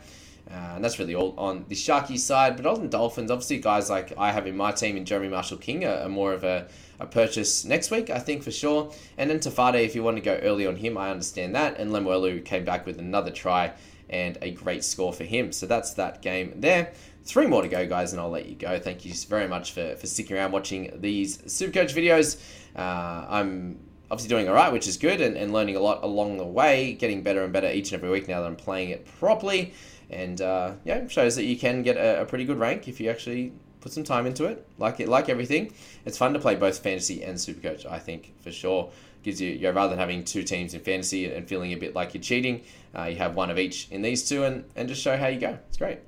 Uh, 0.49 0.75
and 0.76 0.85
that's 0.85 0.99
really 0.99 1.15
all 1.15 1.35
on 1.37 1.65
the 1.69 1.75
Sharkies 1.75 2.21
side. 2.21 2.57
But 2.57 2.67
on 2.67 2.83
the 2.83 2.88
Dolphins, 2.88 3.31
obviously, 3.31 3.59
guys 3.59 3.91
like 3.91 4.17
I 4.17 4.31
have 4.31 4.47
in 4.47 4.57
my 4.57 4.71
team 4.71 4.97
and 4.97 5.07
Jeremy 5.07 5.29
Marshall 5.29 5.59
King 5.59 5.85
are, 5.85 6.03
are 6.03 6.09
more 6.09 6.33
of 6.33 6.45
a, 6.45 6.69
a 7.00 7.07
purchase 7.07 7.65
next 7.65 7.91
week, 7.91 8.11
I 8.11 8.21
think 8.21 8.43
for 8.43 8.53
sure. 8.53 8.93
And 9.19 9.29
then 9.29 9.41
Tafade, 9.41 9.85
if 9.85 9.95
you 9.95 10.03
want 10.03 10.17
to 10.19 10.23
go 10.23 10.38
early 10.43 10.67
on 10.67 10.76
him, 10.76 10.97
I 10.97 11.11
understand 11.11 11.55
that. 11.57 11.79
And 11.79 11.91
Lemuelu 11.91 12.45
came 12.45 12.65
back 12.65 12.87
with 12.87 12.99
another 12.99 13.31
try 13.31 13.73
and 14.09 14.38
a 14.41 14.53
great 14.53 14.85
score 14.85 15.12
for 15.12 15.25
him. 15.25 15.50
So 15.50 15.67
that's 15.67 15.95
that 15.95 16.23
game 16.23 16.53
there. 16.57 16.93
Three 17.25 17.47
more 17.47 17.62
to 17.62 17.69
go, 17.69 17.85
guys, 17.88 18.12
and 18.12 18.21
I'll 18.21 18.31
let 18.31 18.47
you 18.47 18.55
go. 18.55 18.79
Thank 18.79 19.05
you 19.05 19.12
very 19.29 19.49
much 19.49 19.73
for, 19.73 19.97
for 19.97 20.07
sticking 20.07 20.37
around 20.37 20.53
watching 20.53 20.93
these 21.00 21.38
Supercoach 21.38 21.93
videos. 21.93 22.41
Uh, 22.76 23.26
I'm 23.29 23.81
obviously 24.12 24.29
doing 24.29 24.49
all 24.49 24.55
right, 24.55 24.73
which 24.73 24.87
is 24.87 24.97
good, 24.97 25.21
and, 25.21 25.37
and 25.37 25.53
learning 25.53 25.75
a 25.75 25.81
lot 25.81 26.05
along 26.05 26.37
the 26.37 26.47
way, 26.47 26.93
getting 26.93 27.23
better 27.23 27.43
and 27.43 27.53
better 27.53 27.69
each 27.69 27.91
and 27.93 28.00
every 28.00 28.11
week 28.11 28.29
now 28.29 28.43
that 28.43 28.47
I'm 28.47 28.55
playing 28.55 28.91
it 28.91 29.07
properly. 29.19 29.75
And 30.11 30.41
uh, 30.41 30.73
yeah, 30.85 31.07
shows 31.09 31.37
that 31.37 31.45
you 31.45 31.57
can 31.59 31.83
get 31.83 31.97
a, 31.97 32.23
a 32.23 32.25
pretty 32.25 32.45
good 32.45 32.59
rank 32.59 32.89
if 32.89 33.01
you 33.01 33.11
actually 33.11 33.53
put 33.81 33.93
some 33.93 34.05
time 34.05 34.27
into 34.27 34.45
it. 34.45 34.67
Like 34.79 35.01
it, 35.01 35.09
like 35.09 35.29
everything, 35.29 35.73
it's 36.05 36.19
fun 36.19 36.33
to 36.33 36.39
play 36.39 36.55
both 36.57 36.79
fantasy 36.79 37.23
and 37.23 37.37
Supercoach. 37.37 37.87
I 37.87 37.99
think 37.99 38.35
for 38.41 38.53
sure 38.53 38.91
gives 39.23 39.41
you, 39.41 39.51
you 39.51 39.63
know, 39.63 39.73
rather 39.73 39.91
than 39.91 39.99
having 39.99 40.23
two 40.25 40.45
teams 40.45 40.73
in 40.73 40.81
fantasy 40.81 41.33
and 41.33 41.49
feeling 41.49 41.73
a 41.73 41.77
bit 41.77 41.95
like 41.95 42.15
you're 42.15 42.23
cheating, 42.23 42.63
uh, 42.97 43.05
you 43.05 43.17
have 43.17 43.35
one 43.35 43.51
of 43.51 43.59
each 43.59 43.89
in 43.91 44.01
these 44.01 44.29
two 44.29 44.45
and, 44.45 44.65
and 44.77 44.89
just 44.89 45.03
show 45.03 45.17
how 45.17 45.27
you 45.27 45.41
go. 45.41 45.59
It's 45.69 45.79
great. 45.79 45.99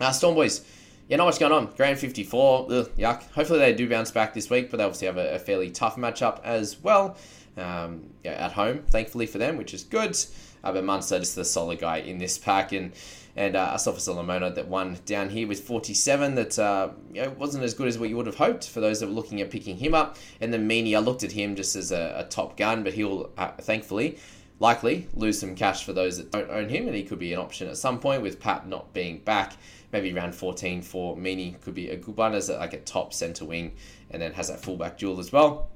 Uh, 0.00 0.10
Storm 0.10 0.34
Boys, 0.34 0.64
yeah, 1.08 1.16
not 1.16 1.26
much 1.26 1.38
going 1.38 1.52
on. 1.52 1.66
Grant 1.76 1.98
54, 1.98 2.66
ugh, 2.70 2.90
yuck. 2.98 3.22
Hopefully 3.32 3.60
they 3.60 3.72
do 3.72 3.88
bounce 3.88 4.10
back 4.10 4.34
this 4.34 4.50
week, 4.50 4.70
but 4.70 4.78
they 4.78 4.84
obviously 4.84 5.06
have 5.06 5.16
a, 5.16 5.34
a 5.34 5.38
fairly 5.38 5.70
tough 5.70 5.96
matchup 5.96 6.40
as 6.42 6.80
well 6.80 7.16
um, 7.56 8.10
yeah, 8.24 8.32
at 8.32 8.52
home, 8.52 8.82
thankfully 8.88 9.26
for 9.26 9.38
them, 9.38 9.56
which 9.56 9.74
is 9.74 9.84
good. 9.84 10.16
Uh, 10.62 10.72
but 10.72 10.84
Munster 10.84 11.16
is 11.16 11.34
the 11.34 11.44
solid 11.44 11.78
guy 11.78 11.98
in 11.98 12.18
this 12.18 12.38
pack. 12.38 12.72
And 12.72 12.92
and 13.36 13.54
uh, 13.54 13.74
Asafa 13.74 14.00
Solomona 14.00 14.50
that 14.50 14.66
won 14.66 14.98
down 15.06 15.30
here 15.30 15.46
with 15.46 15.60
47 15.60 16.34
that 16.34 16.58
uh, 16.58 16.90
you 17.12 17.22
know, 17.22 17.30
wasn't 17.38 17.62
as 17.62 17.74
good 17.74 17.86
as 17.86 17.98
what 17.98 18.08
you 18.08 18.16
would 18.16 18.26
have 18.26 18.36
hoped 18.36 18.68
for 18.68 18.80
those 18.80 19.00
that 19.00 19.06
were 19.06 19.12
looking 19.12 19.40
at 19.40 19.50
picking 19.50 19.76
him 19.76 19.94
up. 19.94 20.16
And 20.40 20.52
then 20.52 20.68
Meaney, 20.68 20.96
I 20.96 20.98
looked 20.98 21.22
at 21.22 21.32
him 21.32 21.54
just 21.54 21.76
as 21.76 21.92
a, 21.92 22.14
a 22.18 22.24
top 22.24 22.56
gun, 22.56 22.82
but 22.82 22.92
he'll 22.92 23.30
uh, 23.38 23.52
thankfully 23.52 24.18
likely 24.58 25.08
lose 25.14 25.40
some 25.40 25.54
cash 25.54 25.84
for 25.84 25.92
those 25.92 26.18
that 26.18 26.30
don't 26.30 26.50
own 26.50 26.68
him, 26.68 26.86
and 26.86 26.94
he 26.94 27.02
could 27.02 27.18
be 27.18 27.32
an 27.32 27.38
option 27.40 27.66
at 27.68 27.76
some 27.76 27.98
point 27.98 28.22
with 28.22 28.38
Pat 28.38 28.68
not 28.68 28.92
being 28.92 29.18
back. 29.18 29.54
Maybe 29.92 30.12
round 30.12 30.34
14 30.34 30.82
for 30.82 31.16
Meaney 31.16 31.60
could 31.62 31.74
be 31.74 31.88
a 31.88 31.96
good 31.96 32.16
one 32.16 32.34
as 32.34 32.48
a, 32.48 32.58
like 32.58 32.74
a 32.74 32.80
top 32.80 33.12
centre 33.12 33.44
wing, 33.44 33.72
and 34.10 34.20
then 34.20 34.32
has 34.34 34.48
that 34.48 34.60
fullback 34.60 34.98
duel 34.98 35.18
as 35.18 35.32
well. 35.32 35.70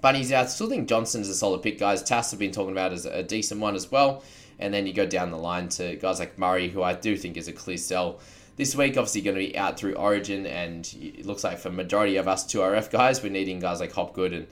Bunny's 0.00 0.32
out. 0.32 0.50
Still 0.50 0.68
think 0.68 0.88
Johnston's 0.88 1.28
a 1.28 1.34
solid 1.34 1.62
pick, 1.62 1.78
guys. 1.78 2.02
Tass 2.02 2.30
have 2.30 2.40
been 2.40 2.52
talking 2.52 2.72
about 2.72 2.92
as 2.92 3.06
a 3.06 3.22
decent 3.22 3.60
one 3.60 3.74
as 3.74 3.90
well. 3.90 4.22
And 4.58 4.72
then 4.72 4.86
you 4.86 4.92
go 4.92 5.06
down 5.06 5.30
the 5.30 5.36
line 5.36 5.68
to 5.70 5.96
guys 5.96 6.18
like 6.18 6.38
Murray, 6.38 6.68
who 6.68 6.82
I 6.82 6.94
do 6.94 7.16
think 7.16 7.36
is 7.36 7.48
a 7.48 7.52
clear 7.52 7.76
sell. 7.76 8.20
This 8.56 8.74
week, 8.74 8.96
obviously, 8.96 9.20
going 9.20 9.36
to 9.36 9.46
be 9.46 9.56
out 9.56 9.78
through 9.78 9.94
Origin, 9.94 10.46
and 10.46 10.86
it 10.98 11.26
looks 11.26 11.44
like 11.44 11.58
for 11.58 11.70
majority 11.70 12.16
of 12.16 12.26
us 12.26 12.46
2RF 12.46 12.90
guys, 12.90 13.22
we're 13.22 13.30
needing 13.30 13.60
guys 13.60 13.80
like 13.80 13.92
Hopgood 13.92 14.32
and, 14.32 14.46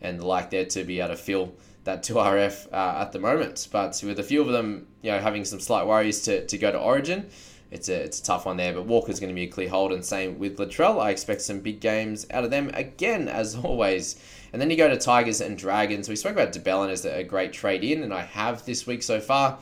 and 0.00 0.18
the 0.18 0.26
like 0.26 0.48
there 0.48 0.64
to 0.64 0.82
be 0.82 1.00
able 1.00 1.10
to 1.10 1.16
fill 1.16 1.52
that 1.84 2.02
2RF 2.02 2.72
uh, 2.72 3.02
at 3.02 3.12
the 3.12 3.18
moment. 3.18 3.68
But 3.70 4.00
with 4.02 4.18
a 4.18 4.22
few 4.22 4.40
of 4.40 4.48
them, 4.48 4.86
you 5.02 5.10
know, 5.10 5.18
having 5.18 5.44
some 5.44 5.60
slight 5.60 5.86
worries 5.86 6.22
to, 6.22 6.46
to 6.46 6.56
go 6.56 6.72
to 6.72 6.78
Origin, 6.78 7.28
it's 7.70 7.90
a, 7.90 8.02
it's 8.02 8.20
a 8.20 8.24
tough 8.24 8.46
one 8.46 8.56
there. 8.56 8.72
But 8.72 8.86
Walker's 8.86 9.20
going 9.20 9.28
to 9.28 9.34
be 9.34 9.44
a 9.44 9.48
clear 9.48 9.68
hold, 9.68 9.92
and 9.92 10.02
same 10.02 10.38
with 10.38 10.56
Latrell. 10.56 10.98
I 10.98 11.10
expect 11.10 11.42
some 11.42 11.60
big 11.60 11.80
games 11.80 12.26
out 12.30 12.44
of 12.44 12.50
them 12.50 12.70
again, 12.72 13.28
as 13.28 13.54
always. 13.64 14.16
And 14.52 14.60
then 14.60 14.70
you 14.70 14.76
go 14.76 14.88
to 14.88 14.96
Tigers 14.96 15.40
and 15.40 15.56
Dragons. 15.56 16.08
We 16.08 16.16
spoke 16.16 16.32
about 16.32 16.52
de 16.52 16.58
Belin 16.58 16.90
as 16.90 17.04
a 17.04 17.22
great 17.22 17.52
trade 17.52 17.84
in, 17.84 18.02
and 18.02 18.12
I 18.12 18.22
have 18.22 18.64
this 18.64 18.86
week 18.86 19.02
so 19.02 19.20
far. 19.20 19.58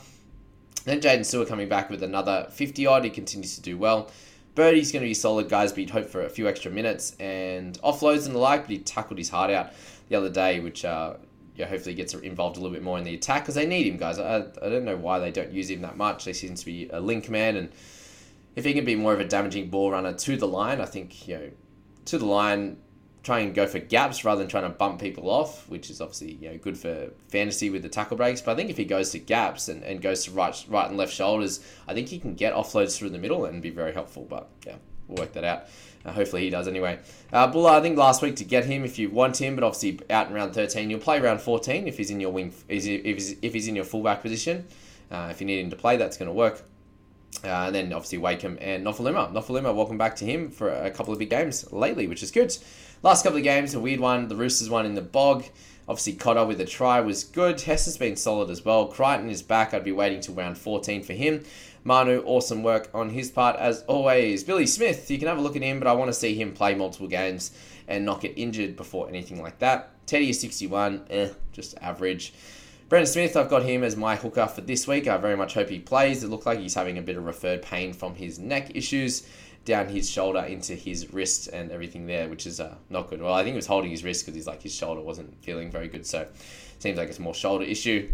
Then 0.84 1.00
Jaden 1.00 1.24
Stewart 1.24 1.48
coming 1.48 1.68
back 1.68 1.90
with 1.90 2.02
another 2.02 2.46
50 2.50 2.86
odd. 2.86 3.04
He 3.04 3.10
continues 3.10 3.56
to 3.56 3.62
do 3.62 3.76
well. 3.76 4.10
Birdie's 4.54 4.90
going 4.90 5.02
to 5.02 5.08
be 5.08 5.14
solid, 5.14 5.48
guys, 5.48 5.70
but 5.72 5.80
you'd 5.80 5.90
hope 5.90 6.08
for 6.08 6.22
a 6.22 6.30
few 6.30 6.48
extra 6.48 6.70
minutes 6.70 7.14
and 7.20 7.80
offloads 7.82 8.26
and 8.26 8.34
the 8.34 8.38
like. 8.38 8.62
But 8.62 8.70
he 8.70 8.78
tackled 8.78 9.18
his 9.18 9.28
heart 9.28 9.50
out 9.50 9.72
the 10.08 10.16
other 10.16 10.30
day, 10.30 10.60
which 10.60 10.84
uh, 10.84 11.14
yeah, 11.54 11.66
hopefully 11.66 11.94
gets 11.94 12.14
involved 12.14 12.56
a 12.56 12.60
little 12.60 12.74
bit 12.74 12.82
more 12.82 12.98
in 12.98 13.04
the 13.04 13.14
attack 13.14 13.42
because 13.42 13.56
they 13.56 13.66
need 13.66 13.86
him, 13.86 13.96
guys. 13.96 14.18
I, 14.18 14.46
I 14.62 14.68
don't 14.68 14.84
know 14.84 14.96
why 14.96 15.18
they 15.18 15.30
don't 15.30 15.52
use 15.52 15.68
him 15.68 15.82
that 15.82 15.96
much. 15.96 16.24
He 16.24 16.32
seems 16.32 16.60
to 16.60 16.66
be 16.66 16.88
a 16.90 17.00
link 17.00 17.28
man, 17.28 17.56
and 17.56 17.70
if 18.56 18.64
he 18.64 18.72
can 18.72 18.84
be 18.84 18.94
more 18.94 19.12
of 19.12 19.20
a 19.20 19.24
damaging 19.24 19.68
ball 19.68 19.90
runner 19.90 20.12
to 20.12 20.36
the 20.36 20.48
line, 20.48 20.80
I 20.80 20.86
think 20.86 21.26
you 21.28 21.36
know 21.36 21.50
to 22.06 22.18
the 22.18 22.26
line 22.26 22.78
try 23.28 23.40
and 23.40 23.54
go 23.54 23.66
for 23.66 23.78
gaps 23.78 24.24
rather 24.24 24.38
than 24.38 24.48
trying 24.48 24.62
to 24.62 24.70
bump 24.70 24.98
people 24.98 25.28
off, 25.28 25.68
which 25.68 25.90
is 25.90 26.00
obviously 26.00 26.32
you 26.40 26.50
know 26.50 26.56
good 26.56 26.78
for 26.78 27.10
fantasy 27.28 27.68
with 27.68 27.82
the 27.82 27.88
tackle 27.88 28.16
breaks. 28.16 28.40
But 28.40 28.52
I 28.52 28.54
think 28.54 28.70
if 28.70 28.78
he 28.78 28.86
goes 28.86 29.10
to 29.10 29.18
gaps 29.18 29.68
and, 29.68 29.82
and 29.84 30.00
goes 30.00 30.24
to 30.24 30.30
right 30.30 30.64
right 30.66 30.88
and 30.88 30.96
left 30.96 31.12
shoulders, 31.12 31.60
I 31.86 31.92
think 31.92 32.08
he 32.08 32.18
can 32.18 32.34
get 32.34 32.54
offloads 32.54 32.96
through 32.96 33.10
the 33.10 33.18
middle 33.18 33.44
and 33.44 33.60
be 33.60 33.68
very 33.68 33.92
helpful. 33.92 34.26
But 34.28 34.48
yeah, 34.66 34.76
we'll 35.08 35.18
work 35.18 35.34
that 35.34 35.44
out. 35.44 35.64
Uh, 36.06 36.12
hopefully 36.12 36.42
he 36.44 36.48
does 36.48 36.66
anyway. 36.68 36.98
Uh, 37.30 37.46
Buller, 37.48 37.72
I 37.72 37.82
think 37.82 37.98
last 37.98 38.22
week 38.22 38.36
to 38.36 38.44
get 38.44 38.64
him 38.64 38.82
if 38.82 38.98
you 38.98 39.10
want 39.10 39.38
him, 39.38 39.56
but 39.56 39.62
obviously 39.62 40.00
out 40.08 40.28
in 40.28 40.32
round 40.34 40.54
13, 40.54 40.88
you'll 40.88 40.98
play 41.00 41.20
round 41.20 41.42
14 41.42 41.86
if 41.86 41.98
he's 41.98 42.10
in 42.10 42.20
your 42.20 42.32
wing, 42.32 42.54
if 42.68 42.84
he's, 42.84 43.36
if 43.42 43.52
he's 43.52 43.68
in 43.68 43.76
your 43.76 43.84
fullback 43.84 44.22
position. 44.22 44.66
Uh, 45.10 45.28
if 45.30 45.40
you 45.40 45.46
need 45.46 45.60
him 45.60 45.68
to 45.68 45.76
play, 45.76 45.98
that's 45.98 46.16
going 46.16 46.28
to 46.28 46.32
work. 46.32 46.62
Uh, 47.44 47.66
and 47.66 47.74
then 47.74 47.92
obviously 47.92 48.18
Wakem 48.18 48.58
and 48.60 48.84
Nofoaluma. 48.84 49.32
Nofoaluma, 49.32 49.74
welcome 49.74 49.98
back 49.98 50.16
to 50.16 50.24
him 50.24 50.50
for 50.50 50.70
a 50.70 50.90
couple 50.90 51.12
of 51.12 51.18
big 51.18 51.30
games 51.30 51.70
lately, 51.72 52.06
which 52.06 52.22
is 52.22 52.30
good. 52.30 52.56
Last 53.02 53.22
couple 53.22 53.38
of 53.38 53.44
games, 53.44 53.74
a 53.74 53.80
weird 53.80 54.00
one. 54.00 54.28
The 54.28 54.34
Roosters 54.36 54.68
won 54.68 54.86
in 54.86 54.94
the 54.94 55.02
bog. 55.02 55.44
Obviously, 55.88 56.14
Cotter 56.14 56.44
with 56.44 56.60
a 56.60 56.64
try 56.66 57.00
was 57.00 57.24
good. 57.24 57.60
Hess 57.60 57.84
has 57.84 57.96
been 57.96 58.16
solid 58.16 58.50
as 58.50 58.64
well. 58.64 58.88
Crichton 58.88 59.30
is 59.30 59.40
back. 59.42 59.72
I'd 59.72 59.84
be 59.84 59.92
waiting 59.92 60.20
till 60.20 60.34
round 60.34 60.58
14 60.58 61.02
for 61.02 61.12
him. 61.12 61.44
Manu, 61.84 62.22
awesome 62.26 62.62
work 62.62 62.90
on 62.92 63.10
his 63.10 63.30
part 63.30 63.56
as 63.56 63.82
always. 63.84 64.44
Billy 64.44 64.66
Smith, 64.66 65.10
you 65.10 65.18
can 65.18 65.28
have 65.28 65.38
a 65.38 65.40
look 65.40 65.56
at 65.56 65.62
him, 65.62 65.78
but 65.78 65.88
I 65.88 65.92
want 65.92 66.08
to 66.08 66.12
see 66.12 66.34
him 66.34 66.52
play 66.52 66.74
multiple 66.74 67.08
games 67.08 67.52
and 67.86 68.04
not 68.04 68.20
get 68.20 68.36
injured 68.36 68.76
before 68.76 69.08
anything 69.08 69.40
like 69.40 69.58
that. 69.60 69.90
Teddy 70.06 70.30
is 70.30 70.40
61, 70.40 71.06
eh, 71.08 71.30
just 71.52 71.78
average. 71.80 72.34
Brandon 72.88 73.06
Smith, 73.06 73.36
I've 73.36 73.50
got 73.50 73.64
him 73.64 73.84
as 73.84 73.98
my 73.98 74.16
hooker 74.16 74.46
for 74.46 74.62
this 74.62 74.86
week. 74.86 75.06
I 75.06 75.18
very 75.18 75.36
much 75.36 75.52
hope 75.52 75.68
he 75.68 75.78
plays. 75.78 76.24
It 76.24 76.28
looked 76.28 76.46
like 76.46 76.58
he's 76.58 76.72
having 76.72 76.96
a 76.96 77.02
bit 77.02 77.18
of 77.18 77.26
referred 77.26 77.60
pain 77.60 77.92
from 77.92 78.14
his 78.14 78.38
neck 78.38 78.74
issues 78.74 79.28
down 79.66 79.88
his 79.88 80.08
shoulder 80.08 80.40
into 80.40 80.74
his 80.74 81.12
wrist 81.12 81.48
and 81.48 81.70
everything 81.70 82.06
there, 82.06 82.30
which 82.30 82.46
is 82.46 82.60
uh, 82.60 82.74
not 82.88 83.10
good. 83.10 83.20
Well, 83.20 83.34
I 83.34 83.42
think 83.42 83.52
he 83.52 83.56
was 83.56 83.66
holding 83.66 83.90
his 83.90 84.02
wrist 84.04 84.24
because 84.24 84.34
he's 84.34 84.46
like 84.46 84.62
his 84.62 84.74
shoulder 84.74 85.02
wasn't 85.02 85.36
feeling 85.44 85.70
very 85.70 85.88
good, 85.88 86.06
so 86.06 86.26
seems 86.78 86.96
like 86.96 87.10
it's 87.10 87.18
more 87.18 87.34
shoulder 87.34 87.64
issue. 87.64 88.10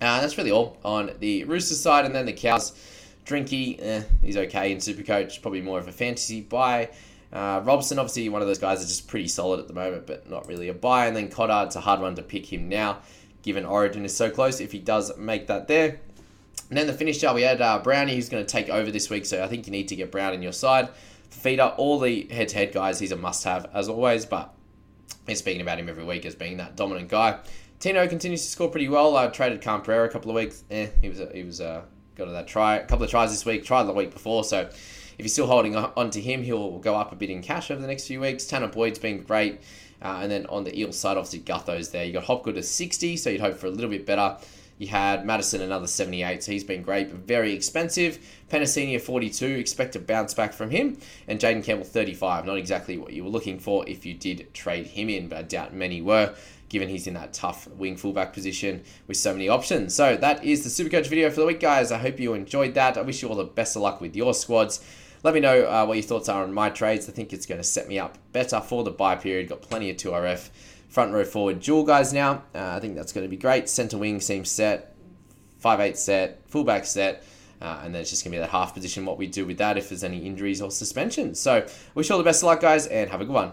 Uh, 0.00 0.20
that's 0.20 0.38
really 0.38 0.52
all 0.52 0.78
on 0.84 1.10
the 1.18 1.42
Rooster 1.44 1.74
side, 1.74 2.04
and 2.04 2.14
then 2.14 2.26
the 2.26 2.32
Cows. 2.32 2.78
Drinky, 3.26 3.78
eh, 3.82 4.02
he's 4.22 4.38
okay 4.38 4.72
in 4.72 4.78
Supercoach, 4.78 5.42
probably 5.42 5.60
more 5.60 5.78
of 5.78 5.86
a 5.86 5.92
fantasy 5.92 6.40
buy. 6.40 6.88
Uh, 7.30 7.60
Robson, 7.62 7.98
obviously, 7.98 8.28
one 8.30 8.40
of 8.40 8.48
those 8.48 8.58
guys 8.58 8.78
that's 8.78 8.96
just 8.96 9.08
pretty 9.08 9.28
solid 9.28 9.60
at 9.60 9.68
the 9.68 9.74
moment, 9.74 10.06
but 10.06 10.30
not 10.30 10.48
really 10.48 10.68
a 10.68 10.74
buy. 10.74 11.06
And 11.06 11.16
then 11.16 11.24
it's 11.26 11.76
a 11.76 11.80
hard 11.80 12.00
one 12.00 12.14
to 12.14 12.22
pick 12.22 12.50
him 12.50 12.70
now, 12.70 13.00
given 13.42 13.64
Origin 13.64 14.04
is 14.04 14.16
so 14.16 14.30
close. 14.30 14.60
If 14.60 14.72
he 14.72 14.78
does 14.78 15.16
make 15.16 15.46
that 15.46 15.68
there, 15.68 16.00
and 16.68 16.76
then 16.76 16.86
the 16.86 16.92
finisher, 16.92 17.32
we 17.32 17.42
had 17.42 17.60
uh, 17.60 17.78
Brownie, 17.78 18.14
who's 18.14 18.28
going 18.28 18.44
to 18.44 18.50
take 18.50 18.68
over 18.68 18.90
this 18.90 19.08
week, 19.08 19.24
so 19.24 19.42
I 19.42 19.48
think 19.48 19.66
you 19.66 19.72
need 19.72 19.88
to 19.88 19.96
get 19.96 20.12
Brown 20.12 20.34
in 20.34 20.42
your 20.42 20.52
side. 20.52 20.88
Feeder, 21.30 21.74
all 21.76 21.98
the 21.98 22.26
head 22.30 22.48
to 22.48 22.56
head 22.56 22.72
guys, 22.72 22.98
he's 22.98 23.12
a 23.12 23.16
must 23.16 23.44
have 23.44 23.70
as 23.72 23.88
always, 23.88 24.26
but 24.26 24.54
we're 25.26 25.36
speaking 25.36 25.60
about 25.60 25.78
him 25.78 25.88
every 25.88 26.04
week 26.04 26.26
as 26.26 26.34
being 26.34 26.58
that 26.58 26.76
dominant 26.76 27.08
guy. 27.08 27.38
Tino 27.80 28.06
continues 28.08 28.42
to 28.42 28.48
score 28.48 28.68
pretty 28.68 28.88
well. 28.88 29.16
I 29.16 29.28
traded 29.28 29.60
Cam 29.60 29.82
Pereira 29.82 30.06
a 30.06 30.10
couple 30.10 30.30
of 30.30 30.34
weeks. 30.34 30.64
Eh, 30.70 30.88
he 31.00 31.08
was, 31.08 31.22
he 31.32 31.44
was 31.44 31.60
uh, 31.60 31.82
got 32.16 32.28
that 32.28 32.48
try, 32.48 32.76
a 32.76 32.86
couple 32.86 33.04
of 33.04 33.10
tries 33.10 33.30
this 33.30 33.46
week, 33.46 33.64
tried 33.64 33.84
the 33.84 33.92
week 33.92 34.12
before, 34.12 34.44
so 34.44 34.60
if 35.18 35.24
you're 35.24 35.28
still 35.28 35.46
holding 35.46 35.74
on 35.76 36.10
to 36.10 36.20
him, 36.20 36.42
he'll 36.42 36.78
go 36.78 36.94
up 36.94 37.12
a 37.12 37.16
bit 37.16 37.30
in 37.30 37.42
cash 37.42 37.70
over 37.70 37.80
the 37.80 37.86
next 37.88 38.06
few 38.06 38.20
weeks. 38.20 38.44
Tanah 38.44 38.72
Boyd's 38.72 38.98
been 38.98 39.22
great. 39.22 39.60
Uh, 40.00 40.20
and 40.22 40.30
then 40.30 40.46
on 40.46 40.64
the 40.64 40.78
Eel 40.78 40.92
side, 40.92 41.16
obviously 41.16 41.40
Gutho's 41.40 41.90
there. 41.90 42.04
You 42.04 42.12
got 42.12 42.24
Hopgood 42.24 42.56
at 42.56 42.64
60, 42.64 43.16
so 43.16 43.30
you'd 43.30 43.40
hope 43.40 43.56
for 43.56 43.66
a 43.66 43.70
little 43.70 43.90
bit 43.90 44.06
better. 44.06 44.36
You 44.78 44.86
had 44.86 45.26
Madison 45.26 45.60
another 45.60 45.88
78, 45.88 46.42
so 46.42 46.52
he's 46.52 46.62
been 46.62 46.82
great, 46.82 47.10
but 47.10 47.18
very 47.26 47.52
expensive. 47.52 48.18
Penasenia 48.48 49.00
42, 49.00 49.44
expect 49.44 49.94
to 49.94 49.98
bounce 49.98 50.34
back 50.34 50.52
from 50.52 50.70
him. 50.70 50.98
And 51.26 51.40
Jaden 51.40 51.64
Campbell 51.64 51.84
35, 51.84 52.46
not 52.46 52.56
exactly 52.56 52.96
what 52.96 53.12
you 53.12 53.24
were 53.24 53.30
looking 53.30 53.58
for 53.58 53.86
if 53.88 54.06
you 54.06 54.14
did 54.14 54.54
trade 54.54 54.86
him 54.86 55.08
in, 55.10 55.28
but 55.28 55.38
I 55.38 55.42
doubt 55.42 55.74
many 55.74 56.00
were. 56.00 56.34
given 56.68 56.88
he's 56.88 57.06
in 57.06 57.14
that 57.14 57.32
tough 57.32 57.66
wing 57.72 57.96
fullback 57.96 58.32
position 58.32 58.82
with 59.06 59.16
so 59.16 59.32
many 59.32 59.48
options. 59.48 59.94
So 59.94 60.16
that 60.16 60.44
is 60.44 60.62
the 60.62 60.84
Supercoach 60.84 61.06
video 61.06 61.30
for 61.30 61.40
the 61.40 61.46
week, 61.46 61.60
guys. 61.60 61.90
I 61.90 61.98
hope 61.98 62.20
you 62.20 62.34
enjoyed 62.34 62.74
that. 62.74 62.98
I 62.98 63.00
wish 63.00 63.22
you 63.22 63.28
all 63.28 63.36
the 63.36 63.44
best 63.44 63.74
of 63.74 63.82
luck 63.82 64.00
with 64.02 64.14
your 64.14 64.34
squads. 64.34 64.80
Let 65.28 65.34
me 65.34 65.40
know 65.40 65.64
uh, 65.64 65.84
what 65.84 65.98
your 65.98 66.04
thoughts 66.04 66.30
are 66.30 66.42
on 66.42 66.54
my 66.54 66.70
trades. 66.70 67.06
I 67.06 67.12
think 67.12 67.34
it's 67.34 67.44
going 67.44 67.60
to 67.60 67.62
set 67.62 67.86
me 67.86 67.98
up 67.98 68.16
better 68.32 68.62
for 68.62 68.82
the 68.82 68.90
buy 68.90 69.14
period. 69.14 69.50
Got 69.50 69.60
plenty 69.60 69.90
of 69.90 69.98
2RF. 69.98 70.48
Front 70.88 71.12
row 71.12 71.22
forward 71.22 71.60
dual 71.60 71.84
guys 71.84 72.14
now. 72.14 72.44
Uh, 72.54 72.70
I 72.70 72.80
think 72.80 72.96
that's 72.96 73.12
going 73.12 73.26
to 73.26 73.28
be 73.28 73.36
great. 73.36 73.68
Centre 73.68 73.98
wing 73.98 74.22
seems 74.22 74.50
set. 74.50 74.96
5-8 75.62 75.98
set. 75.98 76.40
Fullback 76.48 76.86
set. 76.86 77.24
Uh, 77.60 77.78
and 77.84 77.94
then 77.94 78.00
it's 78.00 78.08
just 78.08 78.24
going 78.24 78.32
to 78.32 78.38
be 78.38 78.40
that 78.40 78.48
half 78.48 78.72
position, 78.72 79.04
what 79.04 79.18
we 79.18 79.26
do 79.26 79.44
with 79.44 79.58
that 79.58 79.76
if 79.76 79.90
there's 79.90 80.02
any 80.02 80.20
injuries 80.20 80.62
or 80.62 80.70
suspensions. 80.70 81.38
So, 81.38 81.66
wish 81.94 82.08
you 82.08 82.14
all 82.14 82.18
the 82.18 82.24
best 82.24 82.42
of 82.42 82.46
luck, 82.46 82.62
guys, 82.62 82.86
and 82.86 83.10
have 83.10 83.20
a 83.20 83.26
good 83.26 83.34
one. 83.34 83.52